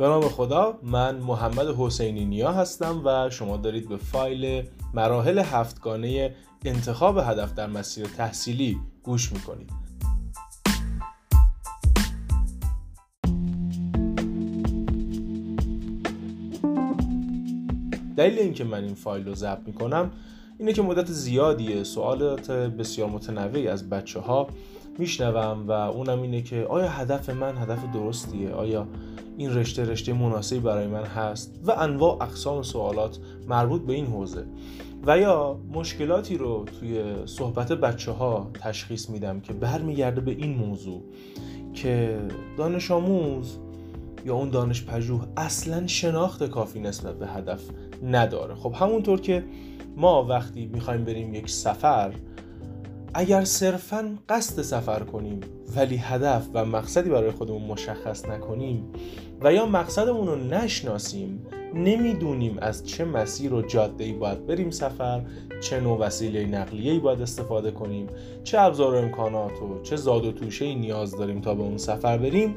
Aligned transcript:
به 0.00 0.06
نام 0.06 0.22
خدا 0.22 0.78
من 0.82 1.16
محمد 1.16 1.74
حسینی 1.78 2.24
نیا 2.24 2.52
هستم 2.52 3.02
و 3.04 3.30
شما 3.30 3.56
دارید 3.56 3.88
به 3.88 3.96
فایل 3.96 4.64
مراحل 4.94 5.38
هفتگانه 5.38 6.34
انتخاب 6.64 7.18
هدف 7.18 7.54
در 7.54 7.66
مسیر 7.66 8.06
تحصیلی 8.06 8.78
گوش 9.02 9.32
می‌کنید. 9.32 9.70
دلیل 18.16 18.38
اینکه 18.38 18.64
من 18.64 18.84
این 18.84 18.94
فایل 18.94 19.26
رو 19.26 19.34
ضبط 19.34 19.66
می‌کنم 19.66 20.10
اینه 20.58 20.72
که 20.72 20.82
مدت 20.82 21.06
زیادیه 21.06 21.84
سوالات 21.84 22.50
بسیار 22.50 23.08
متنوعی 23.08 23.68
از 23.68 23.88
بچه 23.88 24.20
ها 24.20 24.48
میشنوم 24.98 25.68
و 25.68 25.72
اونم 25.72 26.22
اینه 26.22 26.42
که 26.42 26.66
آیا 26.68 26.88
هدف 26.88 27.30
من 27.30 27.58
هدف 27.58 27.92
درستیه؟ 27.94 28.50
آیا 28.50 28.86
این 29.40 29.54
رشته 29.54 29.84
رشته 29.84 30.12
مناسبی 30.12 30.60
برای 30.60 30.86
من 30.86 31.04
هست 31.04 31.60
و 31.64 31.70
انواع 31.70 32.22
اقسام 32.22 32.62
سوالات 32.62 33.18
مربوط 33.48 33.82
به 33.82 33.92
این 33.92 34.06
حوزه. 34.06 34.44
و 35.06 35.18
یا 35.18 35.60
مشکلاتی 35.72 36.36
رو 36.36 36.64
توی 36.80 37.02
صحبت 37.26 37.72
بچه 37.72 38.12
ها 38.12 38.50
تشخیص 38.54 39.10
میدم 39.10 39.40
که 39.40 39.52
برمیگرده 39.52 40.20
به 40.20 40.30
این 40.30 40.56
موضوع 40.56 41.02
که 41.74 42.18
دانش 42.56 42.90
آموز 42.90 43.58
یا 44.24 44.34
اون 44.34 44.50
دانش 44.50 44.84
پژوه 44.84 45.26
اصلا 45.36 45.86
شناخت 45.86 46.44
کافی 46.44 46.80
نسبت 46.80 47.18
به 47.18 47.26
هدف 47.26 47.62
نداره. 48.04 48.54
خب 48.54 48.74
همونطور 48.74 49.20
که 49.20 49.44
ما 49.96 50.24
وقتی 50.24 50.66
می‌خوایم 50.66 51.04
بریم 51.04 51.34
یک 51.34 51.50
سفر 51.50 52.14
اگر 53.14 53.44
صرفا 53.44 54.18
قصد 54.28 54.62
سفر 54.62 55.00
کنیم 55.00 55.40
ولی 55.76 55.96
هدف 55.96 56.46
و 56.54 56.64
مقصدی 56.64 57.10
برای 57.10 57.30
خودمون 57.30 57.62
مشخص 57.62 58.24
نکنیم 58.24 58.84
و 59.40 59.52
یا 59.52 59.66
مقصدمون 59.66 60.26
رو 60.26 60.36
نشناسیم 60.36 61.46
نمی‌دونیم 61.74 62.58
از 62.58 62.86
چه 62.86 63.04
مسیر 63.04 63.54
و 63.54 63.62
جاده 63.62 64.04
ای 64.04 64.12
باید 64.12 64.46
بریم 64.46 64.70
سفر 64.70 65.22
چه 65.60 65.80
نوع 65.80 65.98
وسیله 65.98 66.46
نقلیه 66.46 66.92
ای 66.92 66.98
باید 66.98 67.22
استفاده 67.22 67.70
کنیم 67.70 68.06
چه 68.44 68.60
ابزار 68.60 68.94
و 68.94 68.98
امکانات 68.98 69.62
و 69.62 69.82
چه 69.82 69.96
زاد 69.96 70.24
و 70.24 70.32
توشه 70.32 70.64
ای 70.64 70.74
نیاز 70.74 71.16
داریم 71.16 71.40
تا 71.40 71.54
به 71.54 71.62
اون 71.62 71.78
سفر 71.78 72.18
بریم 72.18 72.54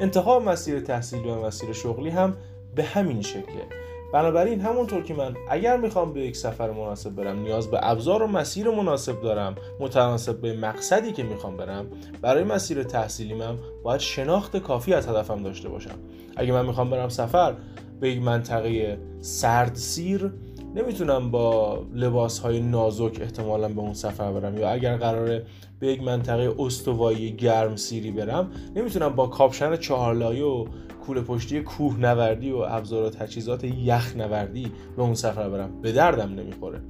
انتخاب 0.00 0.48
مسیر 0.48 0.80
تحصیلی 0.80 1.28
و 1.28 1.46
مسیر 1.46 1.72
شغلی 1.72 2.10
هم 2.10 2.36
به 2.74 2.84
همین 2.84 3.22
شکله. 3.22 3.66
بنابراین 4.12 4.60
همونطور 4.60 5.02
که 5.02 5.14
من 5.14 5.34
اگر 5.50 5.76
می‌خوام 5.76 6.12
به 6.12 6.20
یک 6.20 6.36
سفر 6.36 6.70
مناسب 6.70 7.10
برم 7.10 7.42
نیاز 7.42 7.70
به 7.70 7.78
ابزار 7.82 8.22
و 8.22 8.26
مسیر 8.26 8.70
مناسب 8.70 9.22
دارم 9.22 9.54
متناسب 9.80 10.40
به 10.40 10.56
مقصدی 10.56 11.12
که 11.12 11.22
می‌خوام 11.22 11.56
برم 11.56 11.86
برای 12.20 12.44
مسیر 12.44 12.82
تحصیلی 12.82 13.34
من 13.34 13.58
باید 13.82 14.00
شناخت 14.00 14.56
کافی 14.56 14.94
از 14.94 15.08
هدفم 15.08 15.42
داشته 15.42 15.68
باشم. 15.68 15.98
اگه 16.36 16.52
من 16.52 16.66
می‌خوام 16.66 16.90
برم 16.90 17.08
سفر 17.08 17.54
به 18.00 18.10
یک 18.10 18.22
منطقه 18.22 18.98
سرد 19.20 19.74
سیر 19.74 20.32
نمی‌تونم 20.74 21.30
با 21.30 21.78
لباس 21.94 22.38
های 22.38 22.60
نازک 22.60 23.18
احتمالا 23.20 23.68
به 23.68 23.80
اون 23.80 23.94
سفر 23.94 24.32
برم. 24.32 24.58
یا 24.58 24.70
اگر 24.70 24.96
قراره 24.96 25.46
به 25.82 25.88
یک 25.88 26.02
منطقه 26.02 26.54
استوایی 26.58 27.32
گرم 27.32 27.76
سیری 27.76 28.10
برم 28.10 28.50
نمی‌تونم 28.76 29.08
با 29.08 29.26
کاپشن 29.26 29.76
چهارلایه 29.76 30.44
و 30.44 30.66
کوله 31.06 31.20
پشتی 31.20 31.60
کوه 31.60 32.00
نوردی 32.00 32.50
و 32.50 32.56
ابزار 32.56 33.02
و 33.02 33.10
تجهیزات 33.10 33.64
یخ 33.64 34.16
نوردی 34.16 34.72
به 34.96 35.02
اون 35.02 35.14
سفر 35.14 35.48
برم. 35.48 35.80
به 35.80 35.92
دردم 35.92 36.34
نمی‌خوره. 36.34 36.80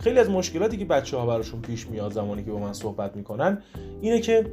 خیلی 0.00 0.18
از 0.18 0.30
مشکلاتی 0.30 0.76
که 0.76 0.84
بچه 0.84 1.16
ها 1.16 1.26
براشون 1.26 1.60
پیش 1.60 1.86
میاد 1.86 2.12
زمانی 2.12 2.44
که 2.44 2.50
با 2.50 2.58
من 2.58 2.72
صحبت 2.72 3.16
می‌کنن 3.16 3.62
اینه 4.00 4.20
که 4.20 4.46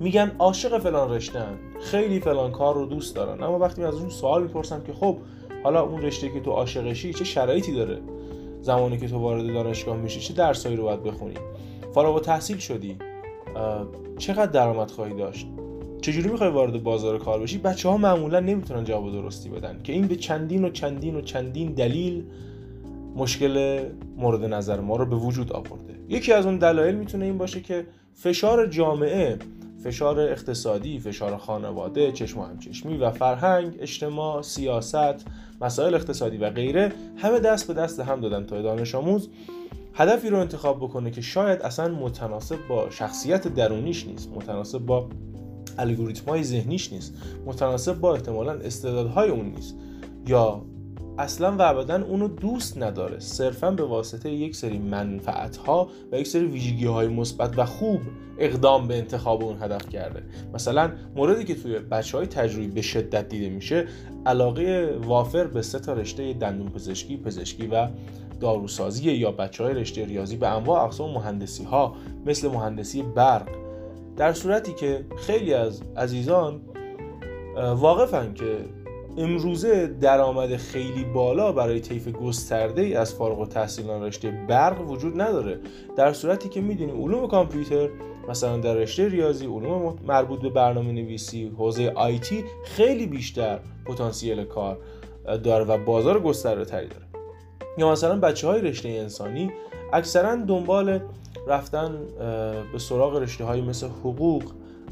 میگن 0.00 0.32
عاشق 0.38 0.78
فلان 0.78 1.10
رشتن 1.10 1.58
خیلی 1.80 2.20
فلان 2.20 2.52
کار 2.52 2.74
رو 2.74 2.86
دوست 2.86 3.16
دارن. 3.16 3.42
اما 3.42 3.58
وقتی 3.58 3.82
من 3.82 3.88
ازشون 3.88 4.08
سوال 4.08 4.42
می‌پرسم 4.42 4.82
که 4.86 4.92
خب 4.92 5.18
حالا 5.64 5.82
اون 5.82 6.02
رشته 6.02 6.28
که 6.28 6.40
تو 6.40 6.50
عاشقشی 6.50 7.12
چه 7.12 7.24
شرایطی 7.24 7.72
داره؟ 7.72 7.98
زمانی 8.62 8.98
که 8.98 9.08
تو 9.08 9.18
وارد 9.18 9.52
دانشگاه 9.52 9.96
میشی 9.96 10.20
چه 10.20 10.34
درسایی 10.34 10.76
رو 10.76 10.82
باید 10.82 11.02
بخونی؟ 11.02 11.34
فارغ 11.94 12.16
و 12.16 12.20
تحصیل 12.20 12.58
شدی 12.58 12.96
چقدر 14.18 14.46
درآمد 14.46 14.90
خواهی 14.90 15.14
داشت؟ 15.14 15.46
چجوری 16.02 16.28
می‌خوای 16.28 16.50
وارد 16.50 16.82
بازار 16.82 17.18
کار 17.18 17.40
بشی؟ 17.40 17.58
بچه 17.58 17.88
ها 17.88 17.96
معمولا 17.96 18.40
نمی‌تونن 18.40 18.84
جواب 18.84 19.12
درستی 19.12 19.48
بدن 19.48 19.80
که 19.84 19.92
این 19.92 20.06
به 20.06 20.16
چندین 20.16 20.64
و 20.64 20.70
چندین 20.70 21.16
و 21.16 21.20
چندین 21.20 21.72
دلیل 21.72 22.24
مشکل 23.16 23.84
مورد 24.16 24.44
نظر 24.44 24.80
ما 24.80 24.96
رو 24.96 25.06
به 25.06 25.16
وجود 25.16 25.52
آورده. 25.52 25.94
یکی 26.08 26.32
از 26.32 26.46
اون 26.46 26.58
دلایل 26.58 26.94
می‌تونه 26.94 27.24
این 27.24 27.38
باشه 27.38 27.60
که 27.60 27.86
فشار 28.14 28.66
جامعه 28.66 29.38
فشار 29.84 30.20
اقتصادی، 30.20 30.98
فشار 30.98 31.36
خانواده، 31.36 32.12
چشم 32.12 32.40
و 32.40 32.44
همچشمی 32.44 32.96
و 32.96 33.10
فرهنگ، 33.10 33.76
اجتماع، 33.80 34.42
سیاست، 34.42 35.26
مسائل 35.60 35.94
اقتصادی 35.94 36.36
و 36.36 36.50
غیره 36.50 36.92
همه 37.16 37.40
دست 37.40 37.68
به 37.68 37.74
دست 37.74 38.00
هم 38.00 38.20
دادن 38.20 38.46
تا 38.46 38.62
دانش 38.62 38.94
آموز. 38.94 39.28
هدفی 39.98 40.30
رو 40.30 40.38
انتخاب 40.38 40.76
بکنه 40.76 41.10
که 41.10 41.20
شاید 41.20 41.62
اصلا 41.62 41.94
متناسب 41.94 42.58
با 42.68 42.90
شخصیت 42.90 43.48
درونیش 43.48 44.06
نیست 44.06 44.30
متناسب 44.34 44.78
با 44.78 45.08
الگوریتم 45.78 46.30
های 46.30 46.44
ذهنیش 46.44 46.92
نیست 46.92 47.14
متناسب 47.46 48.00
با 48.00 48.14
احتمالا 48.14 48.52
استعدادهای 48.52 49.28
اون 49.28 49.46
نیست. 49.46 49.76
یا 50.26 50.62
اصلا 51.18 51.56
و 51.56 51.62
ابدا 51.62 52.04
اونو 52.04 52.28
دوست 52.28 52.78
نداره. 52.78 53.18
صرفا 53.18 53.70
به 53.70 53.84
واسطه 53.84 54.30
یک 54.30 54.56
سری 54.56 54.78
منفعت 54.78 55.56
ها 55.56 55.88
و 56.12 56.20
یک 56.20 56.26
سری 56.26 56.46
ویژگی 56.46 56.86
های 56.86 57.08
مثبت 57.08 57.58
و 57.58 57.64
خوب 57.64 58.00
اقدام 58.38 58.88
به 58.88 58.98
انتخاب 58.98 59.44
اون 59.44 59.62
هدف 59.62 59.88
کرده. 59.88 60.22
مثلا 60.54 60.92
موردی 61.16 61.44
که 61.44 61.54
توی 61.54 61.78
بچه 61.78 62.18
های 62.18 62.26
تجربی 62.26 62.68
به 62.68 62.82
شدت 62.82 63.28
دیده 63.28 63.48
میشه 63.48 63.86
علاقه 64.26 64.98
وافر 65.04 65.46
به 65.46 65.62
سه 65.62 65.78
تا 65.78 65.92
رشته 65.92 66.32
دندون 66.32 66.68
پزشکی 66.68 67.16
پزشکی 67.16 67.66
و 67.66 67.88
داروسازی 68.40 69.12
یا 69.12 69.30
بچه 69.30 69.64
های 69.64 69.74
رشته 69.74 70.04
ریاضی 70.04 70.36
به 70.36 70.48
انواع 70.48 70.84
اقسام 70.84 71.10
مهندسی 71.10 71.64
ها 71.64 71.94
مثل 72.26 72.48
مهندسی 72.48 73.02
برق. 73.02 73.48
در 74.16 74.32
صورتی 74.32 74.72
که 74.72 75.04
خیلی 75.16 75.54
از 75.54 75.82
عزیزان 75.96 76.60
واقفن 77.56 78.34
که 78.34 78.56
امروزه 79.18 79.86
درآمد 79.86 80.56
خیلی 80.56 81.04
بالا 81.04 81.52
برای 81.52 81.80
طیف 81.80 82.08
گسترده 82.08 82.82
ای 82.82 82.94
از 82.94 83.14
فارغ 83.14 83.40
التحصیلان 83.40 84.02
رشته 84.02 84.30
برق 84.48 84.90
وجود 84.90 85.20
نداره. 85.20 85.60
در 85.96 86.12
صورتی 86.12 86.48
که 86.48 86.60
می‌دونی 86.60 86.92
علوم 86.92 87.28
کامپیوتر 87.28 87.88
مثلا 88.28 88.56
در 88.56 88.74
رشته 88.74 89.08
ریاضی 89.08 89.46
علوم 89.46 89.96
مربوط 90.06 90.40
به 90.40 90.48
برنامه 90.48 90.92
نویسی 90.92 91.52
حوزه 91.58 91.92
آیتی 91.94 92.44
خیلی 92.64 93.06
بیشتر 93.06 93.58
پتانسیل 93.86 94.44
کار 94.44 94.78
داره 95.44 95.64
و 95.64 95.84
بازار 95.84 96.20
گسترده 96.20 96.64
تری 96.64 96.88
داره. 96.88 97.07
یا 97.78 97.92
مثلا 97.92 98.20
بچه 98.20 98.46
های 98.46 98.60
رشته 98.60 98.88
انسانی 98.88 99.50
اکثرا 99.92 100.36
دنبال 100.36 101.00
رفتن 101.46 101.98
به 102.72 102.78
سراغ 102.78 103.16
رشته 103.16 103.44
های 103.44 103.60
مثل 103.60 103.86
حقوق 103.86 104.42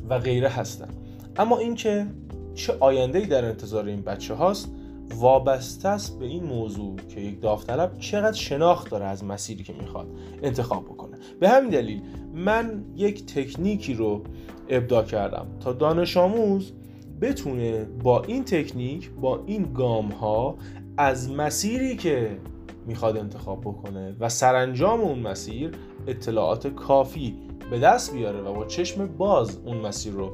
و 0.08 0.18
غیره 0.18 0.48
هستن. 0.48 0.88
اما 1.36 1.58
اینکه 1.58 2.06
چه 2.54 2.76
آینده 2.80 3.20
در 3.20 3.44
انتظار 3.44 3.86
این 3.86 4.02
بچه 4.02 4.34
هاست 4.34 4.68
وابسته 5.14 5.88
است 5.88 6.18
به 6.18 6.24
این 6.26 6.44
موضوع 6.44 6.96
که 7.08 7.20
یک 7.20 7.40
داوطلب 7.40 7.98
چقدر 7.98 8.36
شناخت 8.36 8.90
داره 8.90 9.04
از 9.04 9.24
مسیری 9.24 9.64
که 9.64 9.72
می‌خواد 9.72 10.06
انتخاب 10.42 10.84
بکنه. 10.84 11.16
به 11.40 11.48
همین 11.48 11.70
دلیل 11.70 12.02
من 12.34 12.84
یک 12.96 13.26
تکنیکی 13.26 13.94
رو 13.94 14.22
ابدا 14.68 15.02
کردم 15.02 15.46
تا 15.60 15.72
دانش 15.72 16.16
آموز 16.16 16.72
بتونه 17.20 17.84
با 17.84 18.22
این 18.22 18.44
تکنیک 18.44 19.10
با 19.10 19.42
این 19.46 19.72
گام 19.74 20.08
ها 20.08 20.56
از 20.96 21.30
مسیری 21.30 21.96
که 21.96 22.38
می‌خواد 22.86 23.16
انتخاب 23.16 23.60
بکنه 23.60 24.16
و 24.20 24.28
سرانجام 24.28 25.00
اون 25.00 25.18
مسیر 25.18 25.70
اطلاعات 26.06 26.66
کافی 26.66 27.36
به 27.70 27.78
دست 27.78 28.12
بیاره 28.12 28.40
و 28.40 28.52
با 28.52 28.64
چشم 28.64 29.06
باز 29.06 29.58
اون 29.64 29.76
مسیر 29.76 30.12
رو 30.12 30.30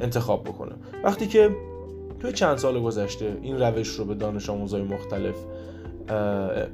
انتخاب 0.00 0.44
بکنه. 0.44 0.72
وقتی 1.04 1.26
که 1.26 1.50
توی 2.20 2.32
چند 2.32 2.56
سال 2.56 2.82
گذشته 2.82 3.38
این 3.42 3.58
روش 3.58 3.88
رو 3.88 4.04
به 4.04 4.14
دانش 4.14 4.50
آموزای 4.50 4.82
مختلف 4.82 5.34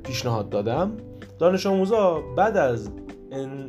پیشنهاد 0.03 0.51
دادم 0.51 0.93
دانش 1.39 1.67
آموزا 1.67 2.21
بعد 2.37 2.57
از 2.57 2.91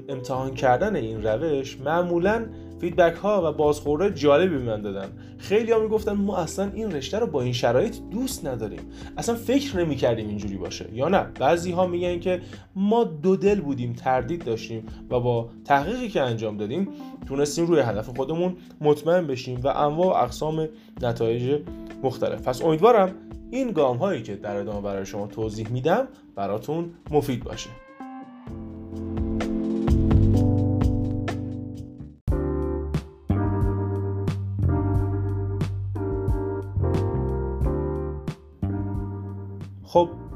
امتحان 0.09 0.53
کردن 0.53 0.95
این 0.95 1.23
روش 1.23 1.77
معمولا 1.79 2.45
فیدبک 2.79 3.15
ها 3.15 3.41
و 3.45 3.53
بازخورده 3.53 4.15
جالبی 4.15 4.57
من 4.57 4.81
دادن. 4.81 5.09
خیلی 5.37 5.71
ها 5.71 5.79
می‌گفتن 5.79 6.13
ما 6.13 6.37
اصلا 6.37 6.71
این 6.73 6.91
رشته 6.91 7.19
رو 7.19 7.27
با 7.27 7.41
این 7.41 7.53
شرایط 7.53 7.97
دوست 8.11 8.45
نداریم. 8.45 8.79
اصلا 9.17 9.35
فکر 9.35 9.77
نمی 9.77 9.95
کردیم 9.95 10.27
اینجوری 10.27 10.57
باشه. 10.57 10.89
یا 10.93 11.07
نه؟ 11.07 11.23
بعضی 11.39 11.71
ها 11.71 11.87
میگن 11.87 12.19
که 12.19 12.41
ما 12.75 13.03
دو 13.03 13.35
دل 13.35 13.61
بودیم 13.61 13.93
تردید 13.93 14.43
داشتیم 14.43 14.85
و 15.09 15.19
با 15.19 15.49
تحقیقی 15.65 16.09
که 16.09 16.21
انجام 16.21 16.57
دادیم 16.57 16.87
تونستیم 17.27 17.65
روی 17.65 17.79
هدف 17.79 18.09
خودمون 18.09 18.55
مطمئن 18.81 19.27
بشیم 19.27 19.61
و 19.63 19.67
انواع 19.67 20.07
و 20.07 20.23
اقسام 20.23 20.67
نتایج 21.01 21.61
مختلف. 22.03 22.47
پس 22.47 22.61
امیدوارم 22.63 23.15
این 23.51 23.71
گام 23.71 23.97
هایی 23.97 24.23
که 24.23 24.35
در 24.35 24.55
ادامه 24.55 24.81
برای 24.81 25.05
شما 25.05 25.27
توضیح 25.27 25.69
میدم 25.69 26.07
براتون 26.35 26.91
مفید 27.11 27.43
باشه. 27.43 27.69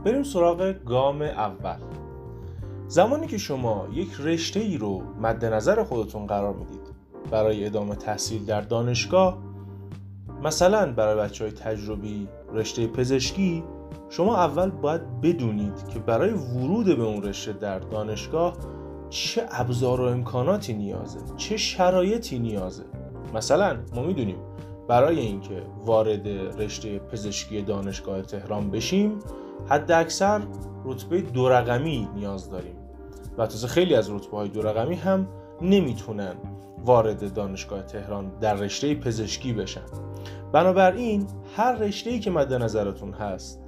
بریم 0.07 0.24
سراغ 0.24 0.75
گام 0.86 1.21
اول. 1.21 1.77
زمانی 2.88 3.27
که 3.27 3.38
شما 3.38 3.88
یک 3.94 4.09
رشته 4.19 4.59
ای 4.59 4.77
رو 4.77 5.01
مد 5.21 5.45
نظر 5.45 5.83
خودتون 5.83 6.27
قرار 6.27 6.54
می‌دید 6.54 6.81
برای 7.31 7.65
ادامه 7.65 7.95
تحصیل 7.95 8.45
در 8.45 8.62
دانشگاه 8.62 9.38
مثلا 10.44 10.92
برای 10.92 11.15
بچه 11.15 11.44
های 11.44 11.54
تجربی 11.54 12.27
رشته 12.54 12.88
پزشکی 12.88 13.63
شما 14.09 14.36
اول 14.36 14.69
باید 14.69 15.21
بدونید 15.21 15.88
که 15.94 16.00
برای 16.00 16.31
ورود 16.31 16.98
به 16.98 17.03
اون 17.03 17.24
رشته 17.24 17.53
در 17.53 17.80
دانشگاه 17.80 18.57
چه 19.10 19.45
ابزار 19.51 20.01
و 20.01 20.03
امکاناتی 20.03 20.74
نیازه 20.74 21.19
چه 21.38 21.57
شرایطی 21.57 22.39
نیازه. 22.39 22.83
مثلا 23.33 23.77
ما 23.95 24.03
می‌دونیم 24.03 24.38
برای 24.88 25.19
اینکه 25.19 25.63
وارد 25.86 26.27
رشته 26.62 27.00
پزشکی 27.00 27.62
دانشگاه 27.62 28.21
تهران 28.21 28.71
بشیم 28.71 29.19
حد 29.69 29.92
اکثر 29.92 30.42
رتبه 30.86 31.21
دو 31.21 31.50
رقمی 31.50 32.07
نیاز 32.15 32.50
داریم. 32.50 32.75
و 33.38 33.45
تازه 33.45 33.68
خیلی 33.68 33.95
از 33.95 34.09
رتبه 34.09 34.38
های 34.38 34.50
دو 34.50 34.62
رقمی 34.62 34.95
هم 34.95 35.27
نمی‌تونن 35.62 36.36
وارد 36.86 37.33
دانشگاه 37.33 37.81
تهران 37.81 38.31
در 38.39 38.54
رشته 38.54 38.95
پزشکی 38.95 39.54
بشن. 39.54 39.81
بنابراین 40.51 41.27
هر 41.56 41.75
رشته 41.75 42.19
که 42.19 42.31
مد 42.31 42.54
نظرتون 42.54 43.13
هست 43.13 43.62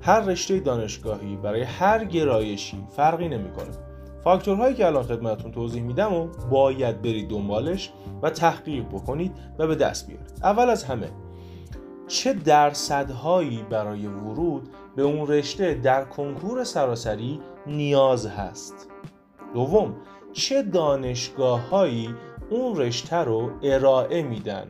هر 0.00 0.20
رشته 0.20 0.60
دانشگاهی 0.60 1.36
برای 1.36 1.62
هر 1.62 2.04
گرایشی 2.04 2.86
فرقی 2.96 3.28
نمی‌کنه. 3.28 3.70
فاکتورهایی 4.24 4.74
که 4.74 4.86
الان 4.86 5.02
خدمتتون 5.02 5.52
توضیح 5.52 5.82
میدم 5.82 6.12
و 6.12 6.28
باید 6.50 7.02
برید 7.02 7.30
دنبالش 7.30 7.92
و 8.22 8.30
تحقیق 8.30 8.84
بکنید 8.84 9.32
و 9.58 9.66
به 9.66 9.74
دست 9.74 10.06
بیارید. 10.06 10.40
اول 10.42 10.70
از 10.70 10.84
همه 10.84 11.08
چه 12.08 12.32
درصدهایی 12.32 13.64
برای 13.70 14.06
ورود 14.06 14.68
به 14.96 15.02
اون 15.02 15.26
رشته 15.26 15.74
در 15.74 16.04
کنکور 16.04 16.64
سراسری 16.64 17.40
نیاز 17.66 18.26
هست. 18.26 18.88
دوم 19.54 19.96
چه 20.32 20.62
دانشگاه 20.62 21.68
هایی 21.68 22.14
اون 22.50 22.76
رشته 22.76 23.16
رو 23.16 23.50
ارائه 23.62 24.22
میدن؟ 24.22 24.66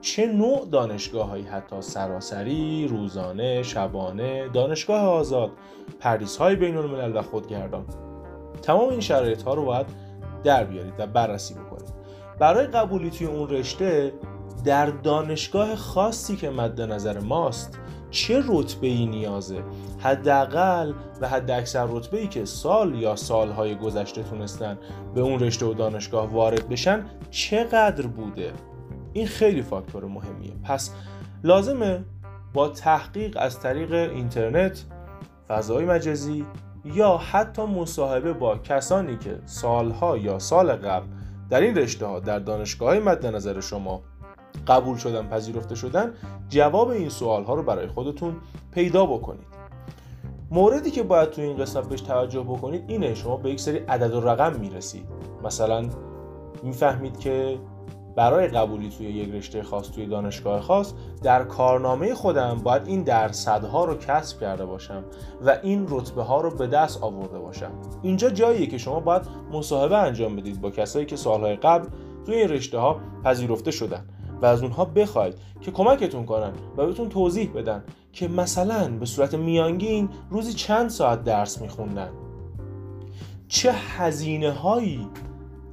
چه 0.00 0.26
نوع 0.26 0.68
دانشگاه 0.72 1.28
هایی 1.28 1.44
حتی؟ 1.44 1.76
سراسری، 1.80 2.88
روزانه، 2.88 3.62
شبانه، 3.62 4.48
دانشگاه 4.48 5.00
آزاد، 5.00 5.50
پردیس 6.00 6.36
های 6.36 6.56
بین 6.56 6.76
الملل 6.76 7.16
و 7.16 7.22
خودگردان. 7.22 7.84
تمام 8.62 8.88
این 8.88 9.00
شرایط 9.00 9.42
ها 9.42 9.54
رو 9.54 9.64
باید 9.64 9.86
در 10.44 10.64
بیارید 10.64 10.94
و 10.98 11.06
بررسی 11.06 11.54
بکنید. 11.54 11.94
برای 12.38 12.66
قبولی 12.66 13.10
توی 13.10 13.26
اون 13.26 13.48
رشته 13.48 14.12
در 14.64 14.86
دانشگاه 14.86 15.76
خاصی 15.76 16.36
که 16.36 16.50
مد 16.50 16.80
نظر 16.80 17.20
ماست 17.20 17.78
چه 18.10 18.42
رتبه 18.48 18.86
ای 18.86 19.06
نیازه؟ 19.06 19.62
حداقل 19.98 20.92
و 21.20 21.28
حد 21.28 21.50
اکثر 21.50 21.86
رتبه 21.90 22.20
ای 22.20 22.28
که 22.28 22.44
سال 22.44 22.94
یا 22.94 23.16
سالهای 23.16 23.74
گذشته 23.74 24.22
تونستن 24.22 24.78
به 25.14 25.20
اون 25.20 25.40
رشته 25.40 25.66
و 25.66 25.74
دانشگاه 25.74 26.32
وارد 26.32 26.68
بشن 26.68 27.06
چقدر 27.30 28.06
بوده؟ 28.06 28.52
این 29.12 29.26
خیلی 29.26 29.62
فاکتور 29.62 30.04
مهمیه. 30.04 30.52
پس 30.64 30.90
لازمه 31.44 32.04
با 32.52 32.68
تحقیق 32.68 33.36
از 33.40 33.60
طریق 33.60 33.92
اینترنت 33.92 34.84
فضای 35.48 35.84
مجازی 35.84 36.46
یا 36.84 37.16
حتی 37.16 37.62
مصاحبه 37.62 38.32
با 38.32 38.58
کسانی 38.58 39.16
که 39.16 39.38
سالها 39.44 40.16
یا 40.16 40.38
سال 40.38 40.72
قبل 40.72 41.06
در 41.50 41.60
این 41.60 41.74
رشته 41.74 42.06
ها 42.06 42.20
در 42.20 42.38
دانشگاه 42.38 42.98
مد 42.98 43.26
نظر 43.26 43.60
شما 43.60 44.02
قبول 44.66 44.96
شدن 44.96 45.28
پذیرفته 45.28 45.74
شدن 45.74 46.12
جواب 46.48 46.88
این 46.88 47.08
سوال 47.08 47.44
ها 47.44 47.54
رو 47.54 47.62
برای 47.62 47.86
خودتون 47.86 48.36
پیدا 48.72 49.06
بکنید. 49.06 49.46
موردی 50.50 50.90
که 50.90 51.02
باید 51.02 51.30
تو 51.30 51.42
این 51.42 51.56
قسمت 51.56 51.88
بهش 51.88 52.00
توجه 52.00 52.40
بکنید 52.40 52.84
اینه 52.88 53.14
شما 53.14 53.36
به 53.36 53.50
یک 53.50 53.60
سری 53.60 53.78
عدد 53.78 54.14
و 54.14 54.20
رقم 54.20 54.60
می‌رسید. 54.60 55.06
مثلا 55.44 55.88
می‌فهمید 56.62 57.18
که 57.18 57.58
برای 58.16 58.48
قبولی 58.48 58.88
توی 58.88 59.06
یک 59.06 59.34
رشته 59.34 59.62
خاص 59.62 59.90
توی 59.90 60.06
دانشگاه 60.06 60.60
خاص 60.60 60.92
در 61.22 61.44
کارنامه 61.44 62.14
خودم 62.14 62.60
باید 62.64 62.86
این 62.86 63.02
درصدها 63.02 63.84
رو 63.84 63.94
کسب 63.94 64.40
کرده 64.40 64.66
باشم 64.66 65.04
و 65.46 65.58
این 65.62 65.86
رتبه 65.88 66.22
ها 66.22 66.40
رو 66.40 66.50
به 66.50 66.66
دست 66.66 67.02
آورده 67.02 67.38
باشم. 67.38 67.70
اینجا 68.02 68.30
جاییه 68.30 68.66
که 68.66 68.78
شما 68.78 69.00
باید 69.00 69.22
مصاحبه 69.52 69.98
انجام 69.98 70.36
بدید 70.36 70.60
با 70.60 70.70
کسایی 70.70 71.06
که 71.06 71.16
سالهای 71.16 71.56
قبل 71.56 71.88
توی 72.26 72.34
این 72.34 72.48
رشته 72.48 72.78
ها 72.78 73.00
پذیرفته 73.24 73.70
شدن. 73.70 74.04
و 74.42 74.46
از 74.46 74.62
اونها 74.62 74.84
بخواید 74.84 75.34
که 75.60 75.70
کمکتون 75.70 76.26
کنن 76.26 76.52
و 76.76 76.86
بهتون 76.86 77.08
توضیح 77.08 77.50
بدن 77.52 77.84
که 78.12 78.28
مثلا 78.28 78.88
به 78.98 79.06
صورت 79.06 79.34
میانگین 79.34 80.08
روزی 80.30 80.52
چند 80.52 80.90
ساعت 80.90 81.24
درس 81.24 81.60
میخوندن. 81.60 82.10
چه 83.48 83.72
هزینه 83.72 84.50
هایی 84.50 85.08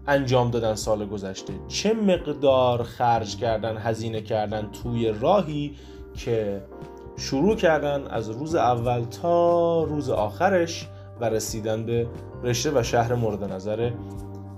انجام 0.08 0.52
دادن 0.52 0.76
سال 0.76 1.06
گذشته؟ 1.06 1.54
چه 1.68 1.94
مقدار 1.94 2.84
خرج 2.84 3.38
کردن 3.38 3.78
هزینه 3.78 4.22
کردن 4.22 4.70
توی 4.84 5.12
راهی 5.12 5.76
که 6.16 6.62
شروع 7.18 7.56
کردن 7.56 8.08
از 8.08 8.30
روز 8.30 8.56
اول 8.56 9.04
تا 9.04 9.84
روز 9.84 10.10
آخرش 10.10 10.88
و 11.22 11.30
رسیدن 11.30 11.86
به 11.86 12.08
رشته 12.44 12.72
و 12.80 12.84
شهر 12.84 13.16
مورد 13.16 13.44
نظر 13.44 13.92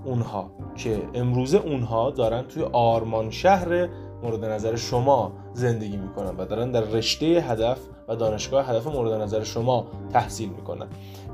اونها 0.04 0.50
که 0.76 1.02
امروزه 1.14 1.58
اونها 1.58 2.10
دارن 2.10 2.42
توی 2.42 2.62
آرمان 2.72 3.30
شهر 3.30 3.88
مورد 4.22 4.44
نظر 4.44 4.76
شما 4.76 5.32
زندگی 5.52 5.96
می‌کنن 5.96 6.36
و 6.36 6.44
دارن 6.44 6.70
در 6.70 6.80
رشته 6.80 7.26
هدف 7.26 7.78
و 8.08 8.16
دانشگاه 8.16 8.70
هدف 8.70 8.86
مورد 8.86 9.20
نظر 9.22 9.44
شما 9.44 9.86
تحصیل 10.12 10.48
می‌کنن. 10.48 10.86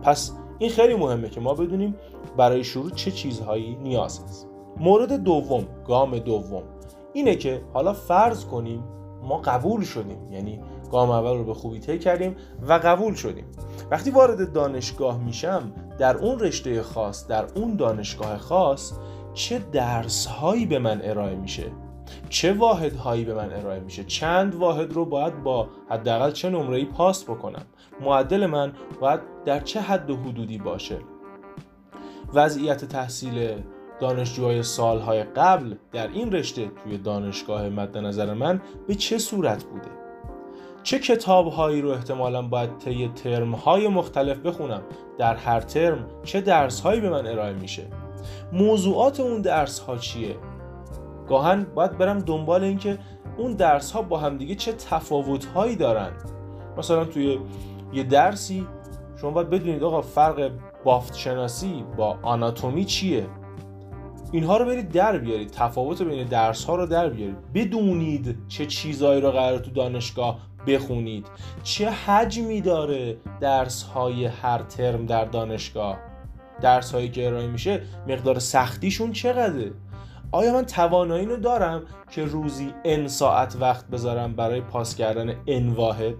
پس 0.02 0.32
این 0.58 0.70
خیلی 0.70 0.94
مهمه 0.94 1.28
که 1.28 1.40
ما 1.40 1.54
بدونیم 1.54 1.96
برای 2.36 2.64
شروع 2.64 2.90
چه 2.90 3.10
چیزهایی 3.10 3.76
نیاز 3.76 4.20
هست. 4.24 4.48
مورد 4.80 5.12
دوم 5.12 5.64
گام 5.86 6.18
دوم 6.18 6.62
اینه 7.12 7.36
که 7.36 7.62
حالا 7.72 7.92
فرض 7.92 8.44
کنیم 8.44 8.84
ما 9.22 9.36
قبول 9.38 9.82
شدیم 9.84 10.32
یعنی 10.32 10.60
گام 10.90 11.10
اول 11.10 11.36
رو 11.36 11.44
به 11.44 11.54
خوبی 11.54 11.80
طی 11.80 11.98
کردیم 11.98 12.36
و 12.68 12.72
قبول 12.72 13.14
شدیم. 13.14 13.44
وقتی 13.90 14.10
وارد 14.10 14.52
دانشگاه 14.52 15.18
میشم 15.18 15.72
در 15.98 16.16
اون 16.16 16.38
رشته 16.38 16.82
خاص 16.82 17.26
در 17.26 17.46
اون 17.54 17.76
دانشگاه 17.76 18.38
خاص 18.38 18.92
چه 19.34 19.58
درس 19.72 20.26
هایی 20.26 20.66
به 20.66 20.78
من 20.78 21.00
ارائه 21.04 21.36
میشه؟ 21.36 21.72
چه 22.28 22.52
واحد 22.52 22.96
هایی 22.96 23.24
به 23.24 23.34
من 23.34 23.52
ارائه 23.52 23.80
میشه؟ 23.80 24.04
چند 24.04 24.54
واحد 24.54 24.92
رو 24.92 25.04
باید 25.04 25.42
با 25.42 25.68
حداقل 25.90 26.30
چه 26.30 26.50
نمره 26.50 26.84
پاس 26.84 27.24
بکنم؟ 27.24 27.66
معدل 28.00 28.46
من 28.46 28.72
باید 29.00 29.20
در 29.44 29.60
چه 29.60 29.80
حد 29.80 30.10
و 30.10 30.16
حدودی 30.16 30.58
باشه؟ 30.58 30.98
وضعیت 32.34 32.84
تحصیل 32.84 33.62
دانشجوهای 34.00 34.62
سالهای 34.62 35.24
قبل 35.24 35.74
در 35.92 36.08
این 36.08 36.32
رشته 36.32 36.70
توی 36.84 36.98
دانشگاه 36.98 37.68
مد 37.68 37.98
نظر 37.98 38.34
من 38.34 38.60
به 38.86 38.94
چه 38.94 39.18
صورت 39.18 39.64
بوده؟ 39.64 40.05
چه 40.86 40.98
کتاب 40.98 41.48
هایی 41.48 41.80
رو 41.80 41.90
احتمالا 41.90 42.42
باید 42.42 42.78
طی 42.78 43.08
ترم 43.08 43.54
های 43.54 43.88
مختلف 43.88 44.38
بخونم؟ 44.38 44.82
در 45.18 45.34
هر 45.34 45.60
ترم 45.60 46.06
چه 46.24 46.40
درس 46.40 46.80
هایی 46.80 47.00
به 47.00 47.10
من 47.10 47.26
ارائه 47.26 47.52
میشه؟ 47.52 47.86
موضوعات 48.52 49.20
اون 49.20 49.40
درس 49.40 49.78
ها 49.78 49.96
چیه؟ 49.96 50.36
گاهن 51.28 51.66
باید 51.74 51.98
برم 51.98 52.18
دنبال 52.18 52.64
اینکه 52.64 52.98
اون 53.36 53.52
درس 53.52 53.92
ها 53.92 54.02
با 54.02 54.18
همدیگه 54.18 54.54
چه 54.54 54.72
تفاوت 54.72 55.44
هایی 55.44 55.76
دارن. 55.76 56.12
مثلا 56.78 57.04
توی 57.04 57.38
یه 57.92 58.02
درسی 58.02 58.66
شما 59.20 59.30
باید 59.30 59.50
بدونید 59.50 59.82
آقا 59.82 60.02
فرق 60.02 60.50
بافت 60.84 61.16
شناسی 61.16 61.84
با 61.96 62.18
آناتومی 62.22 62.84
چیه؟ 62.84 63.26
اینها 64.32 64.56
رو 64.56 64.64
برید 64.64 64.92
در 64.92 65.18
بیارید 65.18 65.50
تفاوت 65.50 66.02
بین 66.02 66.26
درس 66.26 66.64
ها 66.64 66.76
رو 66.76 66.86
در 66.86 67.08
بیارید. 67.08 67.52
بدونید 67.54 68.36
چه 68.48 68.66
چیزایی 68.66 69.20
رو 69.20 69.30
قرار 69.30 69.58
تو 69.58 69.70
دانشگاه 69.70 70.38
بخونید. 70.66 71.26
چه 71.62 71.90
حجمی 71.90 72.60
داره 72.60 73.16
درس 73.40 73.82
های 73.82 74.24
هر 74.24 74.58
ترم 74.58 75.06
در 75.06 75.24
دانشگاه؟ 75.24 75.98
درس 76.60 76.92
هایی 76.92 77.08
که 77.08 77.26
ارائه 77.26 77.46
میشه 77.46 77.82
مقدار 78.08 78.38
سختیشون 78.38 79.12
چقدره؟ 79.12 79.72
آیا 80.32 80.52
من 80.52 80.64
توانایی 80.64 81.26
رو 81.26 81.36
دارم 81.36 81.82
که 82.10 82.24
روزی 82.24 82.74
ان 82.84 83.08
ساعت 83.08 83.56
وقت 83.60 83.86
بذارم 83.86 84.32
برای 84.32 84.60
پاس 84.60 84.94
کردن 84.94 85.34
ان 85.46 85.68
واحد؟ 85.68 86.14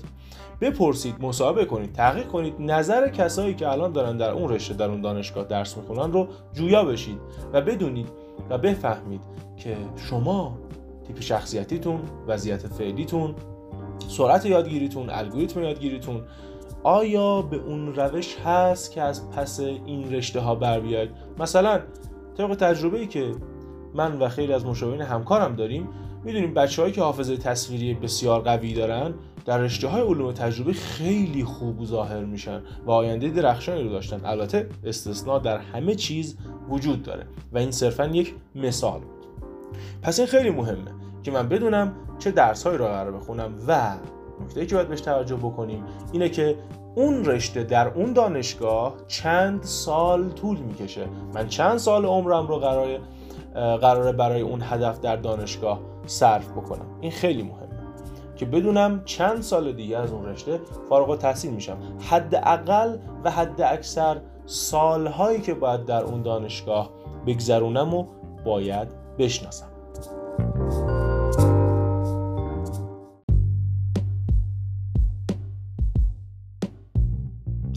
بپرسید 0.61 1.15
مصاحبه 1.21 1.65
کنید 1.65 1.93
تحقیق 1.93 2.27
کنید 2.27 2.55
نظر 2.59 3.09
کسایی 3.09 3.55
که 3.55 3.69
الان 3.69 3.93
دارن 3.93 4.17
در 4.17 4.31
اون 4.31 4.49
رشته 4.49 4.75
در 4.75 4.91
اون 4.91 5.01
دانشگاه 5.01 5.45
درس 5.45 5.77
می‌خونن 5.77 6.13
رو 6.13 6.29
جویا 6.53 6.85
بشید 6.85 7.19
و 7.53 7.61
بدونید 7.61 8.09
و 8.51 8.59
بفهمید 8.59 9.21
که 9.57 9.77
شما 9.97 10.59
تیپ 11.07 11.21
شخصیتیتون 11.21 12.01
وضعیت 12.27 12.67
فعلیتون 12.67 13.35
سرعت 14.09 14.47
یادگیریتون 14.47 15.11
الگوریتم 15.11 15.63
یادگیریتون 15.63 16.23
آیا 16.83 17.43
به 17.43 17.57
اون 17.57 17.95
روش 17.95 18.37
هست 18.45 18.93
که 18.93 19.03
از 19.03 19.31
پس 19.31 19.61
این 19.61 20.13
رشته 20.13 20.41
ها 20.41 20.55
بر 20.55 20.81
بیاید؟ 20.81 21.11
مثلا 21.39 21.81
طبق 22.39 22.55
تجربه 22.55 22.99
ای 22.99 23.07
که 23.07 23.33
من 23.95 24.19
و 24.19 24.29
خیلی 24.29 24.53
از 24.53 24.67
مشاورین 24.67 25.01
همکارم 25.03 25.57
داریم 25.57 25.89
می‌دونیم 26.25 26.55
بچههایی 26.55 26.95
که 26.95 27.03
حافظه 27.03 27.37
تصویری 27.37 27.95
بسیار 27.95 28.41
قوی 28.41 28.75
دارن 28.75 29.15
در 29.45 29.59
رشته 29.59 29.89
های 29.89 30.03
علوم 30.03 30.33
تجربه 30.33 30.73
خیلی 30.73 31.45
خوب 31.45 31.85
ظاهر 31.85 32.25
میشن 32.25 32.63
و 32.87 32.91
آینده 32.91 33.31
درخشانی 33.31 33.83
رو 33.83 33.91
داشتن. 33.91 34.21
البته 34.25 34.69
استثنا 34.85 35.39
در 35.39 35.59
همه 35.59 35.95
چیز 35.95 36.37
وجود 36.69 37.03
داره 37.03 37.27
و 37.53 37.59
این 37.59 37.71
صرفا 37.71 38.07
یک 38.07 38.35
مثال. 38.55 39.01
پس 40.03 40.19
این 40.19 40.29
خیلی 40.29 40.51
مهمه. 40.51 41.06
که 41.27 41.33
من 41.33 41.49
بدونم 41.49 41.93
چه 42.19 42.31
درس 42.31 42.67
هایی 42.67 42.79
رو 42.79 42.85
قرار 42.85 43.13
بخونم 43.13 43.55
و 43.69 43.95
نکته 44.45 44.67
که 44.67 44.75
باید 44.75 44.89
بهش 44.89 45.01
توجه 45.01 45.37
بکنیم 45.37 45.85
اینه 46.13 46.29
که 46.29 46.57
اون 46.95 47.25
رشته 47.25 47.63
در 47.63 47.89
اون 47.89 48.13
دانشگاه 48.13 48.95
چند 49.09 49.63
سال 49.63 50.31
طول 50.31 50.59
می‌کشه. 50.59 51.07
من 51.35 51.49
چند 51.49 51.79
سال 51.79 52.05
عمرم 52.05 52.47
رو 52.47 52.57
قرار 52.57 52.99
قراره 53.55 54.13
برای 54.13 54.41
اون 54.41 54.63
هدف 54.63 55.01
در 55.01 55.17
دانشگاه 55.17 55.81
صرف 56.07 56.49
بکنم. 56.51 56.87
این 57.01 57.11
خیلی 57.11 57.43
مهمه. 57.43 57.67
که 58.37 58.47
بدونم 58.47 59.03
چند 59.05 59.43
سال 59.43 59.73
دیگه 59.73 59.99
از 59.99 60.13
اون 60.13 60.27
رشته 60.27 60.61
فارغ 60.89 61.19
تحصیل 61.19 61.51
میشم. 61.51 61.77
حداقل 62.11 62.97
و 63.25 63.31
حد 63.31 63.61
اکثر 63.61 64.21
سالهایی 64.47 65.41
که 65.41 65.55
باید 65.55 65.85
در 65.85 66.03
اون 66.05 66.23
دانشگاه 66.23 66.91
بگذرونم 67.27 67.95
و 67.95 68.07
باید 68.45 68.89
بشناسم. 69.19 69.76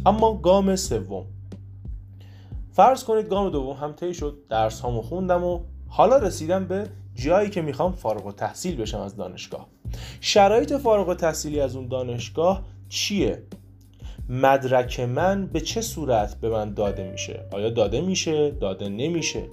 اما 0.09 0.33
گام 0.33 0.75
سوم. 0.75 1.25
فرض 2.71 3.03
کنید 3.03 3.29
گام 3.29 3.49
دوم 3.49 3.75
هم 3.75 3.93
طی 3.93 4.13
شد 4.13 4.37
درس 4.49 4.79
هامو 4.79 5.01
خوندم 5.01 5.43
و 5.43 5.59
حالا 5.87 6.17
رسیدم 6.17 6.65
به 6.65 6.89
جایی 7.15 7.49
که 7.49 7.61
می‌خوام 7.61 7.91
فارغ 7.91 8.25
و 8.25 8.31
تحصیل 8.31 8.81
بشم 8.81 8.99
از 8.99 9.15
دانشگاه. 9.15 9.67
شرایط 10.21 10.73
فارغ 10.73 11.09
و 11.09 11.13
تحصیلی 11.13 11.59
از 11.59 11.75
اون 11.75 11.87
دانشگاه 11.87 12.63
چیه؟ 12.89 13.43
مدرک 14.29 14.99
من 14.99 15.47
به 15.47 15.61
چه 15.61 15.81
صورت 15.81 16.39
به 16.41 16.49
من 16.49 16.73
داده 16.73 17.11
میشه؟ 17.11 17.45
آیا 17.51 17.69
داده 17.69 18.01
میشه؟ 18.01 18.51
داده 18.51 18.89
نمیشه. 18.89 19.43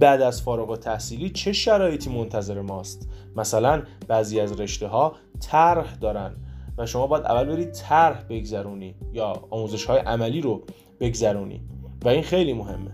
بعد 0.00 0.22
از 0.22 0.42
فارغ 0.42 0.70
و 0.70 0.76
تحصیلی 0.76 1.30
چه 1.30 1.52
شرایطی 1.52 2.10
منتظر 2.10 2.60
ماست؟ 2.60 3.08
مثلا 3.36 3.82
بعضی 4.08 4.40
از 4.40 4.60
رشته 4.60 4.86
ها 4.86 5.16
طرح 5.40 5.94
دارن. 5.94 6.36
و 6.78 6.86
شما 6.86 7.06
باید 7.06 7.24
اول 7.24 7.44
برید 7.44 7.72
طرح 7.72 8.22
بگذرونی 8.28 8.94
یا 9.12 9.42
آموزش 9.50 9.84
های 9.84 9.98
عملی 9.98 10.40
رو 10.40 10.62
بگذرونی. 11.00 11.60
و 12.04 12.08
این 12.08 12.22
خیلی 12.22 12.52
مهمه. 12.52 12.90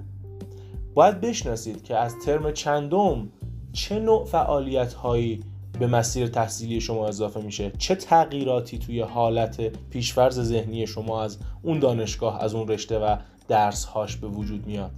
باید 0.95 1.21
بشناسید 1.21 1.83
که 1.83 1.97
از 1.97 2.15
ترم 2.25 2.53
چندم 2.53 3.29
چه 3.73 3.99
نوع 3.99 4.25
فعالیت 4.25 4.95
هایی 4.95 5.41
به 5.79 5.87
مسیر 5.87 6.27
تحصیلی 6.27 6.81
شما 6.81 7.09
اضافه 7.09 7.41
میشه. 7.41 7.73
چه 7.79 7.95
تغییراتی 7.95 8.79
توی 8.79 9.01
حالت 9.01 9.61
پیشفرز 9.91 10.41
ذهنی 10.41 10.87
شما 10.87 11.23
از 11.23 11.39
اون 11.63 11.79
دانشگاه 11.79 12.43
از 12.45 12.55
اون 12.55 12.69
رشته 12.69 12.99
و 12.99 13.17
درس 13.49 13.85
هاش 13.85 14.17
به 14.17 14.29
وجود 14.29 14.67
میاد؟ 14.67 14.91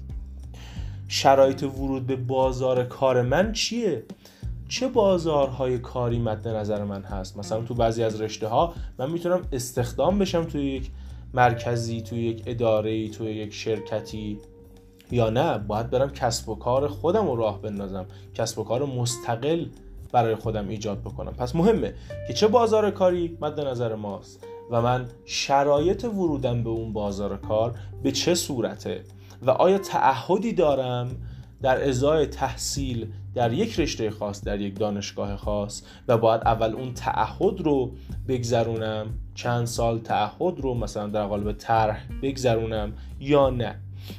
شرایط 1.09 1.63
ورود 1.63 2.07
به 2.07 2.17
بازار 2.17 2.85
کار 2.85 3.23
من 3.23 3.53
چیه؟ 3.53 4.03
چه 4.71 4.89
بازارهای 4.89 5.79
کاری 5.79 6.19
مد 6.19 6.49
نظر 6.49 6.85
من 6.85 7.03
هست؟ 7.03 7.37
مثلا 7.37 7.61
تو 7.61 7.75
بعضی 7.75 8.03
از 8.03 8.21
رشته 8.21 8.49
ها 8.49 8.75
من 8.99 9.11
می‌تونم 9.11 9.43
استخدام 9.53 10.19
بشم 10.19 10.45
توی 10.45 10.63
یک 10.63 10.91
مرکزی 11.35 12.03
توی 12.03 12.23
یک 12.23 12.43
اداره 12.47 13.09
توی 13.09 13.33
یک 13.33 13.55
شرکتی 13.55 14.39
یا 15.11 15.31
نه؟ 15.31 15.59
باید 15.59 15.91
برم 15.91 16.11
کسب 16.11 16.49
و 16.49 16.55
کار 16.55 16.89
خودم 16.89 17.27
رو 17.27 17.37
راه 17.37 17.63
بندازم 17.63 18.07
کسب 18.35 18.59
و 18.59 18.65
کار 18.65 18.85
مستقل 18.87 19.67
برای 20.13 20.35
خودم 20.35 20.69
ایجاد 20.69 21.01
بکنم. 21.01 21.33
پس 21.33 21.57
مهمه 21.57 21.95
که 22.29 22.33
چه 22.33 22.49
بازار 22.49 22.91
کاری 22.91 23.39
مد 23.41 23.61
نظر 23.61 23.95
ماست 23.95 24.47
و 24.71 24.83
من 24.83 25.07
شرایط 25.25 26.05
ورودم 26.05 26.63
به 26.63 26.71
اون 26.71 26.93
بازار 26.93 27.37
کار 27.37 27.75
به 28.03 28.13
چه 28.13 28.35
صورته 28.35 29.05
و 29.43 29.51
آیا 29.51 29.79
تعهدی 29.79 30.53
دارم 30.53 31.11
در 31.63 31.89
ازای 31.89 32.27
تحصیل 32.27 33.13
در 33.35 33.53
یک 33.53 33.81
رشته 33.81 34.11
خاص 34.11 34.45
در 34.45 34.61
یک 34.61 34.79
دانشگاه 34.79 35.37
خاص 35.37 35.83
و 36.09 36.19
باید 36.19 36.41
اول 36.45 36.73
اون 36.75 36.95
تعهد 36.95 37.61
رو 37.61 37.93
بگذرونم 38.29 39.07
چند 39.35 39.67
سال 39.67 39.99
تعهد 39.99 40.61
رو 40.61 40.75
مثلا 40.75 41.07
در 41.07 41.27
قالب 41.27 41.53
طرح 41.53 42.07
بگذرونم 42.23 42.93
یا 43.21 43.51
نه. 43.51 43.77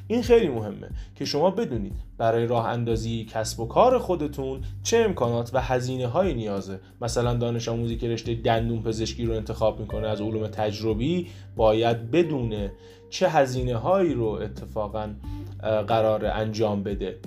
این 0.08 0.22
خیلی 0.22 0.48
مهمه 0.48 0.90
که 1.16 1.26
شما 1.26 1.52
بدونید 1.52 1.94
برای 2.18 2.48
راه 2.48 2.68
اندازی 2.68 3.26
کسب 3.26 3.60
و 3.60 3.66
کار 3.66 4.00
خودتون 4.00 4.62
چه 4.84 4.98
امکانات 4.98 5.50
و 5.54 5.62
هزینه 5.62 6.08
های 6.08 6.34
نیازه. 6.34 6.80
مثلا 7.02 7.34
دانش 7.34 7.70
آموزی 7.70 7.98
که 7.98 8.10
رشته 8.10 8.36
دندون 8.36 8.84
پزشکی 8.84 9.26
رو 9.26 9.34
انتخاب 9.34 9.80
می‌کنه 9.80 10.08
از 10.08 10.22
علوم 10.22 10.48
تجربی 10.48 11.28
باید 11.56 12.12
بدونه 12.12 12.72
چه 13.10 13.30
هزینه 13.30 13.76
هایی 13.76 14.14
رو 14.14 14.26
اتفاقا 14.26 15.10
قرار 15.88 16.26
انجام 16.26 16.84
بده. 16.84 17.20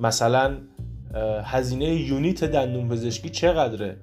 مثلا 0.00 0.56
هزینه 1.44 1.94
یونیت 1.94 2.44
دندون 2.44 2.88
پزشکی 2.88 3.30
چقدره؟ 3.30 3.96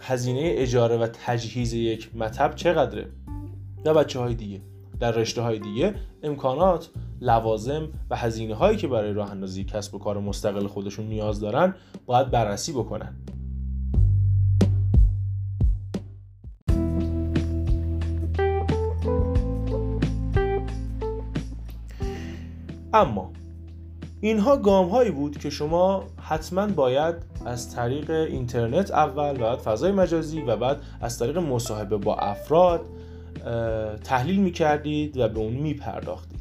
هزینه 0.00 0.40
اجاره 0.42 0.96
و 0.96 1.06
تجهیز 1.06 1.72
یک 1.72 2.16
مطب 2.16 2.54
چقدره؟ 2.54 3.06
نه 3.86 3.92
بچه 3.92 4.20
های 4.20 4.34
دیگه 4.34 4.60
در 5.00 5.12
رشته 5.12 5.42
های 5.42 5.58
دیگه 5.58 5.94
امکانات 6.22 6.90
لوازم 7.20 7.88
و 8.10 8.16
هزینه 8.16 8.54
هایی 8.54 8.76
که 8.76 8.88
برای 8.88 9.12
راه 9.12 9.30
اندازی 9.30 9.64
کسب 9.64 9.94
و 9.94 9.98
کار 9.98 10.20
مستقل 10.20 10.66
خودشون 10.66 11.06
نیاز 11.06 11.40
دارن 11.40 11.74
باید 12.06 12.30
بررسی 12.30 12.72
بکنن. 12.72 13.16
اما 22.92 23.32
اینها 24.20 24.56
گام 24.56 24.88
هایی 24.88 25.10
بود 25.10 25.38
که 25.38 25.50
شما 25.50 26.04
حتما 26.20 26.66
باید 26.66 27.14
از 27.44 27.74
طریق 27.74 28.10
اینترنت 28.10 28.90
اول 28.90 29.30
و 29.30 29.38
بعد 29.38 29.58
فضای 29.58 29.92
مجازی 29.92 30.40
و 30.40 30.56
بعد 30.56 30.76
از 31.00 31.18
طریق 31.18 31.38
مصاحبه 31.38 31.96
با 31.96 32.16
افراد 32.16 32.80
تحلیل 34.04 34.40
می 34.40 34.52
کردید 34.52 35.16
و 35.16 35.28
به 35.28 35.38
اون 35.38 35.52
می 35.52 35.74
پرداختید 35.74 36.38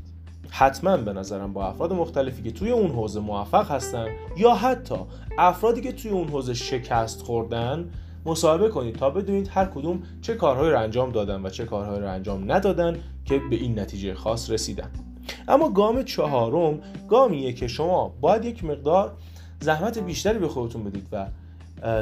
حتما 0.50 0.98
به 0.98 1.14
نظرم 1.14 1.54
با 1.54 1.68
افراد 1.68 1.94
مختلفی 1.94 2.44
که 2.44 2.52
توی 2.52 2.72
اون 2.72 2.92
حوزه 2.92 3.20
موفق 3.20 3.72
هستن 3.72 4.08
یا 4.38 4.54
حتی 4.54 4.96
افرادی 5.38 5.82
که 5.82 5.92
توی 5.92 6.12
اون 6.12 6.28
حوزه 6.28 6.54
شکست 6.54 7.22
خوردن 7.22 7.90
مصاحبه 8.26 8.70
کنید 8.70 8.96
تا 8.96 9.10
بدونید 9.10 9.50
هر 9.54 9.66
کدوم 9.66 10.04
چه 10.22 10.36
کارهایی 10.36 10.72
رو 10.72 10.80
انجام 10.80 11.12
دادن 11.12 11.46
و 11.46 11.50
چه 11.50 11.66
کارهایی 11.66 12.02
رو 12.02 12.12
انجام 12.12 12.52
ندادن 12.52 13.00
که 13.26 13.42
به 13.50 13.56
این 13.56 13.80
نتیجه 13.80 14.14
خاص 14.14 14.52
رسیدن. 14.52 15.07
اما 15.48 15.70
گام 15.70 16.04
چهارم 16.04 16.80
گامیه 17.10 17.54
که 17.54 17.68
شما 17.68 18.14
باید 18.22 18.46
یک 18.46 18.64
مقدار 18.64 19.14
زحمت 19.60 20.00
بیشتری 20.00 20.40
به 20.40 20.48
خودتون 20.48 20.84
بدید 20.84 21.08
و 21.12 21.28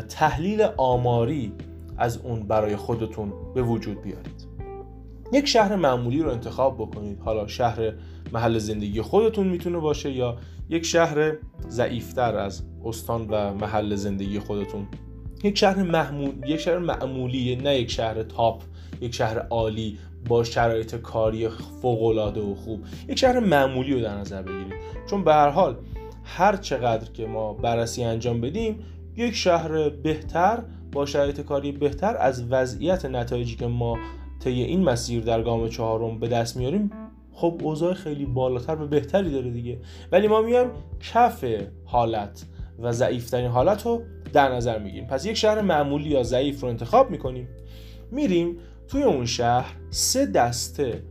تحلیل 0.02 0.68
آماری 0.78 1.52
از 1.98 2.18
اون 2.18 2.44
برای 2.44 2.76
خودتون 2.76 3.34
به 3.56 3.62
وجود 3.62 4.02
بیارید. 4.02 4.48
یک 5.34 5.48
شهر 5.48 5.76
معمولی 5.76 6.22
رو 6.22 6.32
انتخاب 6.32 6.76
بکنید. 6.78 7.20
حالا 7.20 7.48
شهر 7.48 7.94
محل 8.34 8.58
زندگی 8.58 9.02
خودتون 9.02 9.48
می‌تونه 9.48 9.78
باشه 9.78 10.12
یا 10.12 10.38
یک 10.70 10.86
شهر 10.86 11.34
ضعیفتر 11.70 12.38
از 12.38 12.64
استان 12.86 13.28
و 13.30 13.54
محل 13.54 13.96
زندگی 13.96 14.40
خودتون. 14.40 14.88
یک 15.44 15.58
شهر 15.58 15.84
محمول 15.84 16.32
یک 16.48 16.60
شهر 16.60 16.78
معمولی 16.78 17.56
نه 17.56 17.80
یک 17.80 17.92
شهر 17.92 18.24
تاپ 18.24 18.64
یک 19.02 19.14
شهر 19.14 19.40
عالی. 19.40 19.98
با 20.28 20.44
شرایط 20.44 20.96
کاری 20.96 21.50
فوق 21.50 22.02
و 22.02 22.56
خوب. 22.56 22.86
یک 23.10 23.20
شهر 23.20 23.40
معمولی 23.40 23.94
رو 23.94 24.02
در 24.02 24.18
نظر 24.18 24.42
بگیرید 24.42 24.74
چون 25.10 25.24
به 25.24 25.34
هر 25.34 25.50
حال 25.50 25.78
هر 26.24 26.56
چقدر 26.56 27.12
که 27.12 27.26
ما 27.26 27.54
بررسی 27.54 28.04
انجام 28.04 28.42
بدیم 28.42 28.80
یک 29.16 29.36
شهر 29.36 29.90
بهتر 29.90 30.64
با 30.92 31.06
شرایط 31.06 31.42
کاری 31.42 31.72
بهتر 31.72 32.18
از 32.18 32.44
وضعیت 32.50 33.06
نتایجی 33.06 33.56
که 33.56 33.68
ما 33.68 33.98
طی 34.44 34.64
این 34.64 34.84
مسیر 34.84 35.24
در 35.24 35.42
گام 35.42 35.70
چهارم 35.70 36.20
به 36.20 36.28
دست 36.28 36.58
میاریم 36.58 36.92
خب 37.32 37.62
اوضاع 37.64 37.94
خیلی 37.94 38.26
بالاتر 38.26 38.82
و 38.82 38.88
بهتری 38.88 39.32
داره 39.32 39.50
دیگه. 39.50 39.78
ولی 40.12 40.28
ما 40.28 40.42
میایم 40.42 40.68
کف 41.14 41.46
حالت 41.86 42.46
و 42.80 42.92
ضعیفترین 42.92 43.48
حالت 43.48 43.86
رو 43.86 44.02
در 44.34 44.56
نظر 44.56 44.80
می‌گیریم. 44.80 45.08
پس 45.08 45.26
یک 45.26 45.38
شهر 45.38 45.62
معمولی 45.62 46.10
یا 46.10 46.24
ضعیف 46.24 46.62
رو 46.62 46.70
انتخاب 46.70 47.12
می‌کنیم. 47.12 47.48
میریم 48.12 48.58
توی 48.88 49.04
اون 49.04 49.26
شهر 49.26 49.76
سه 49.90 50.26
دسته 50.26 51.04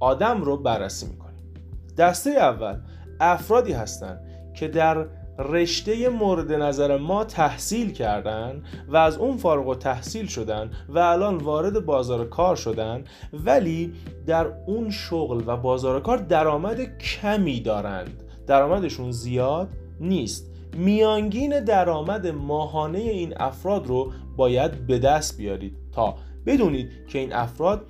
آدم 0.00 0.42
رو 0.42 0.56
بررسی 0.56 1.06
می‌کنیم. 1.06 1.54
دسته 1.98 2.30
اول 2.30 2.76
افرادی 3.20 3.72
هستن 3.72 4.20
که 4.54 4.68
در 4.68 5.06
رشته 5.38 6.08
مورد 6.08 6.52
نظر 6.52 6.96
ما 6.96 7.24
تحصیل 7.24 7.92
کردن 7.92 8.62
و 8.88 8.96
از 8.96 9.16
اون 9.16 9.36
فارغ 9.36 9.68
و 9.68 9.74
تحصیل 9.74 10.26
شدن 10.26 10.70
و 10.88 10.98
الان 10.98 11.36
وارد 11.36 11.86
بازار 11.86 12.28
کار 12.28 12.56
شدن 12.56 13.04
ولی 13.32 13.92
در 14.26 14.46
اون 14.66 14.90
شغل 14.90 15.42
و 15.46 15.56
بازار 15.56 16.00
کار 16.00 16.18
درآمد 16.18 16.98
کمی 16.98 17.60
دارند. 17.60 18.22
درآمدشون 18.46 19.12
زیاد 19.12 19.68
نیست. 20.00 20.52
میانگین 20.76 21.64
درآمد 21.64 22.26
ماهانه 22.26 22.98
این 22.98 23.34
افراد 23.36 23.86
رو 23.86 24.12
باید 24.36 24.86
به 24.86 24.98
دست 24.98 25.36
بیارید 25.36 25.76
تا 25.92 26.14
بدونید 26.46 26.90
که 27.08 27.18
این 27.18 27.32
افراد 27.32 27.86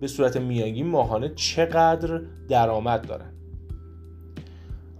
به 0.00 0.06
صورت 0.06 0.36
میانگین 0.36 0.86
ماهانه 0.86 1.28
چقدر 1.28 2.20
درآمد 2.48 3.06
دارن. 3.06 3.32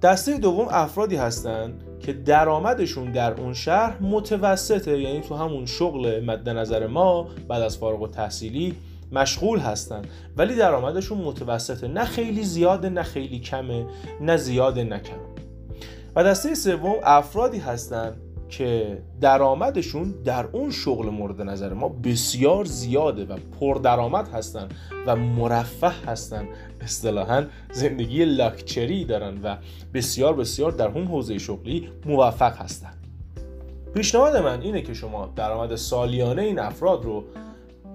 دسته 0.02 0.38
دوم 0.38 0.66
افرادی 0.70 1.16
هستند 1.16 1.82
که 2.00 2.12
درآمدشون 2.12 3.12
در 3.12 3.40
اون 3.40 3.54
شهر 3.54 3.98
متوسطه 4.02 5.00
یعنی 5.00 5.20
تو 5.20 5.34
همون 5.34 5.66
شغل 5.66 6.24
مد 6.24 6.48
نظر 6.48 6.86
ما 6.86 7.28
بعد 7.48 7.62
از 7.62 7.78
فارغ 7.78 8.02
و 8.02 8.08
تحصیلی 8.08 8.74
مشغول 9.12 9.58
هستن. 9.58 10.02
ولی 10.36 10.56
درآمدشون 10.56 11.18
متوسطه 11.18 11.88
نه 11.88 12.04
خیلی 12.04 12.42
زیاده 12.42 12.88
نه 12.88 13.02
خیلی 13.02 13.40
کمه 13.40 13.86
نه 14.20 14.36
زیاده 14.36 14.84
نه 14.84 14.98
کمه 14.98 15.36
و 16.16 16.24
دسته 16.24 16.54
سوم 16.54 16.94
افرادی 17.02 17.58
هستند 17.58 18.25
که 18.48 19.02
درآمدشون 19.20 20.14
در 20.24 20.46
اون 20.46 20.70
شغل 20.70 21.08
مورد 21.08 21.42
نظر 21.42 21.72
ما 21.72 21.88
بسیار 21.88 22.64
زیاده 22.64 23.24
و 23.24 23.36
پردرآمد 23.60 24.28
هستن 24.28 24.68
و 25.06 25.16
مرفه 25.16 25.88
هستن. 25.88 26.48
اصطلاحا 26.80 27.44
زندگی 27.72 28.24
لاکچری 28.24 29.04
دارن 29.04 29.38
و 29.42 29.56
بسیار 29.94 30.34
بسیار 30.34 30.72
در 30.72 30.88
اون 30.88 31.06
حوزه 31.06 31.38
شغلی 31.38 31.88
موفق 32.06 32.56
هستن. 32.56 32.92
پیشنهاد 33.94 34.36
من 34.36 34.60
اینه 34.60 34.82
که 34.82 34.94
شما 34.94 35.32
درآمد 35.36 35.76
سالیانه 35.76 36.42
این 36.42 36.58
افراد 36.58 37.04
رو 37.04 37.24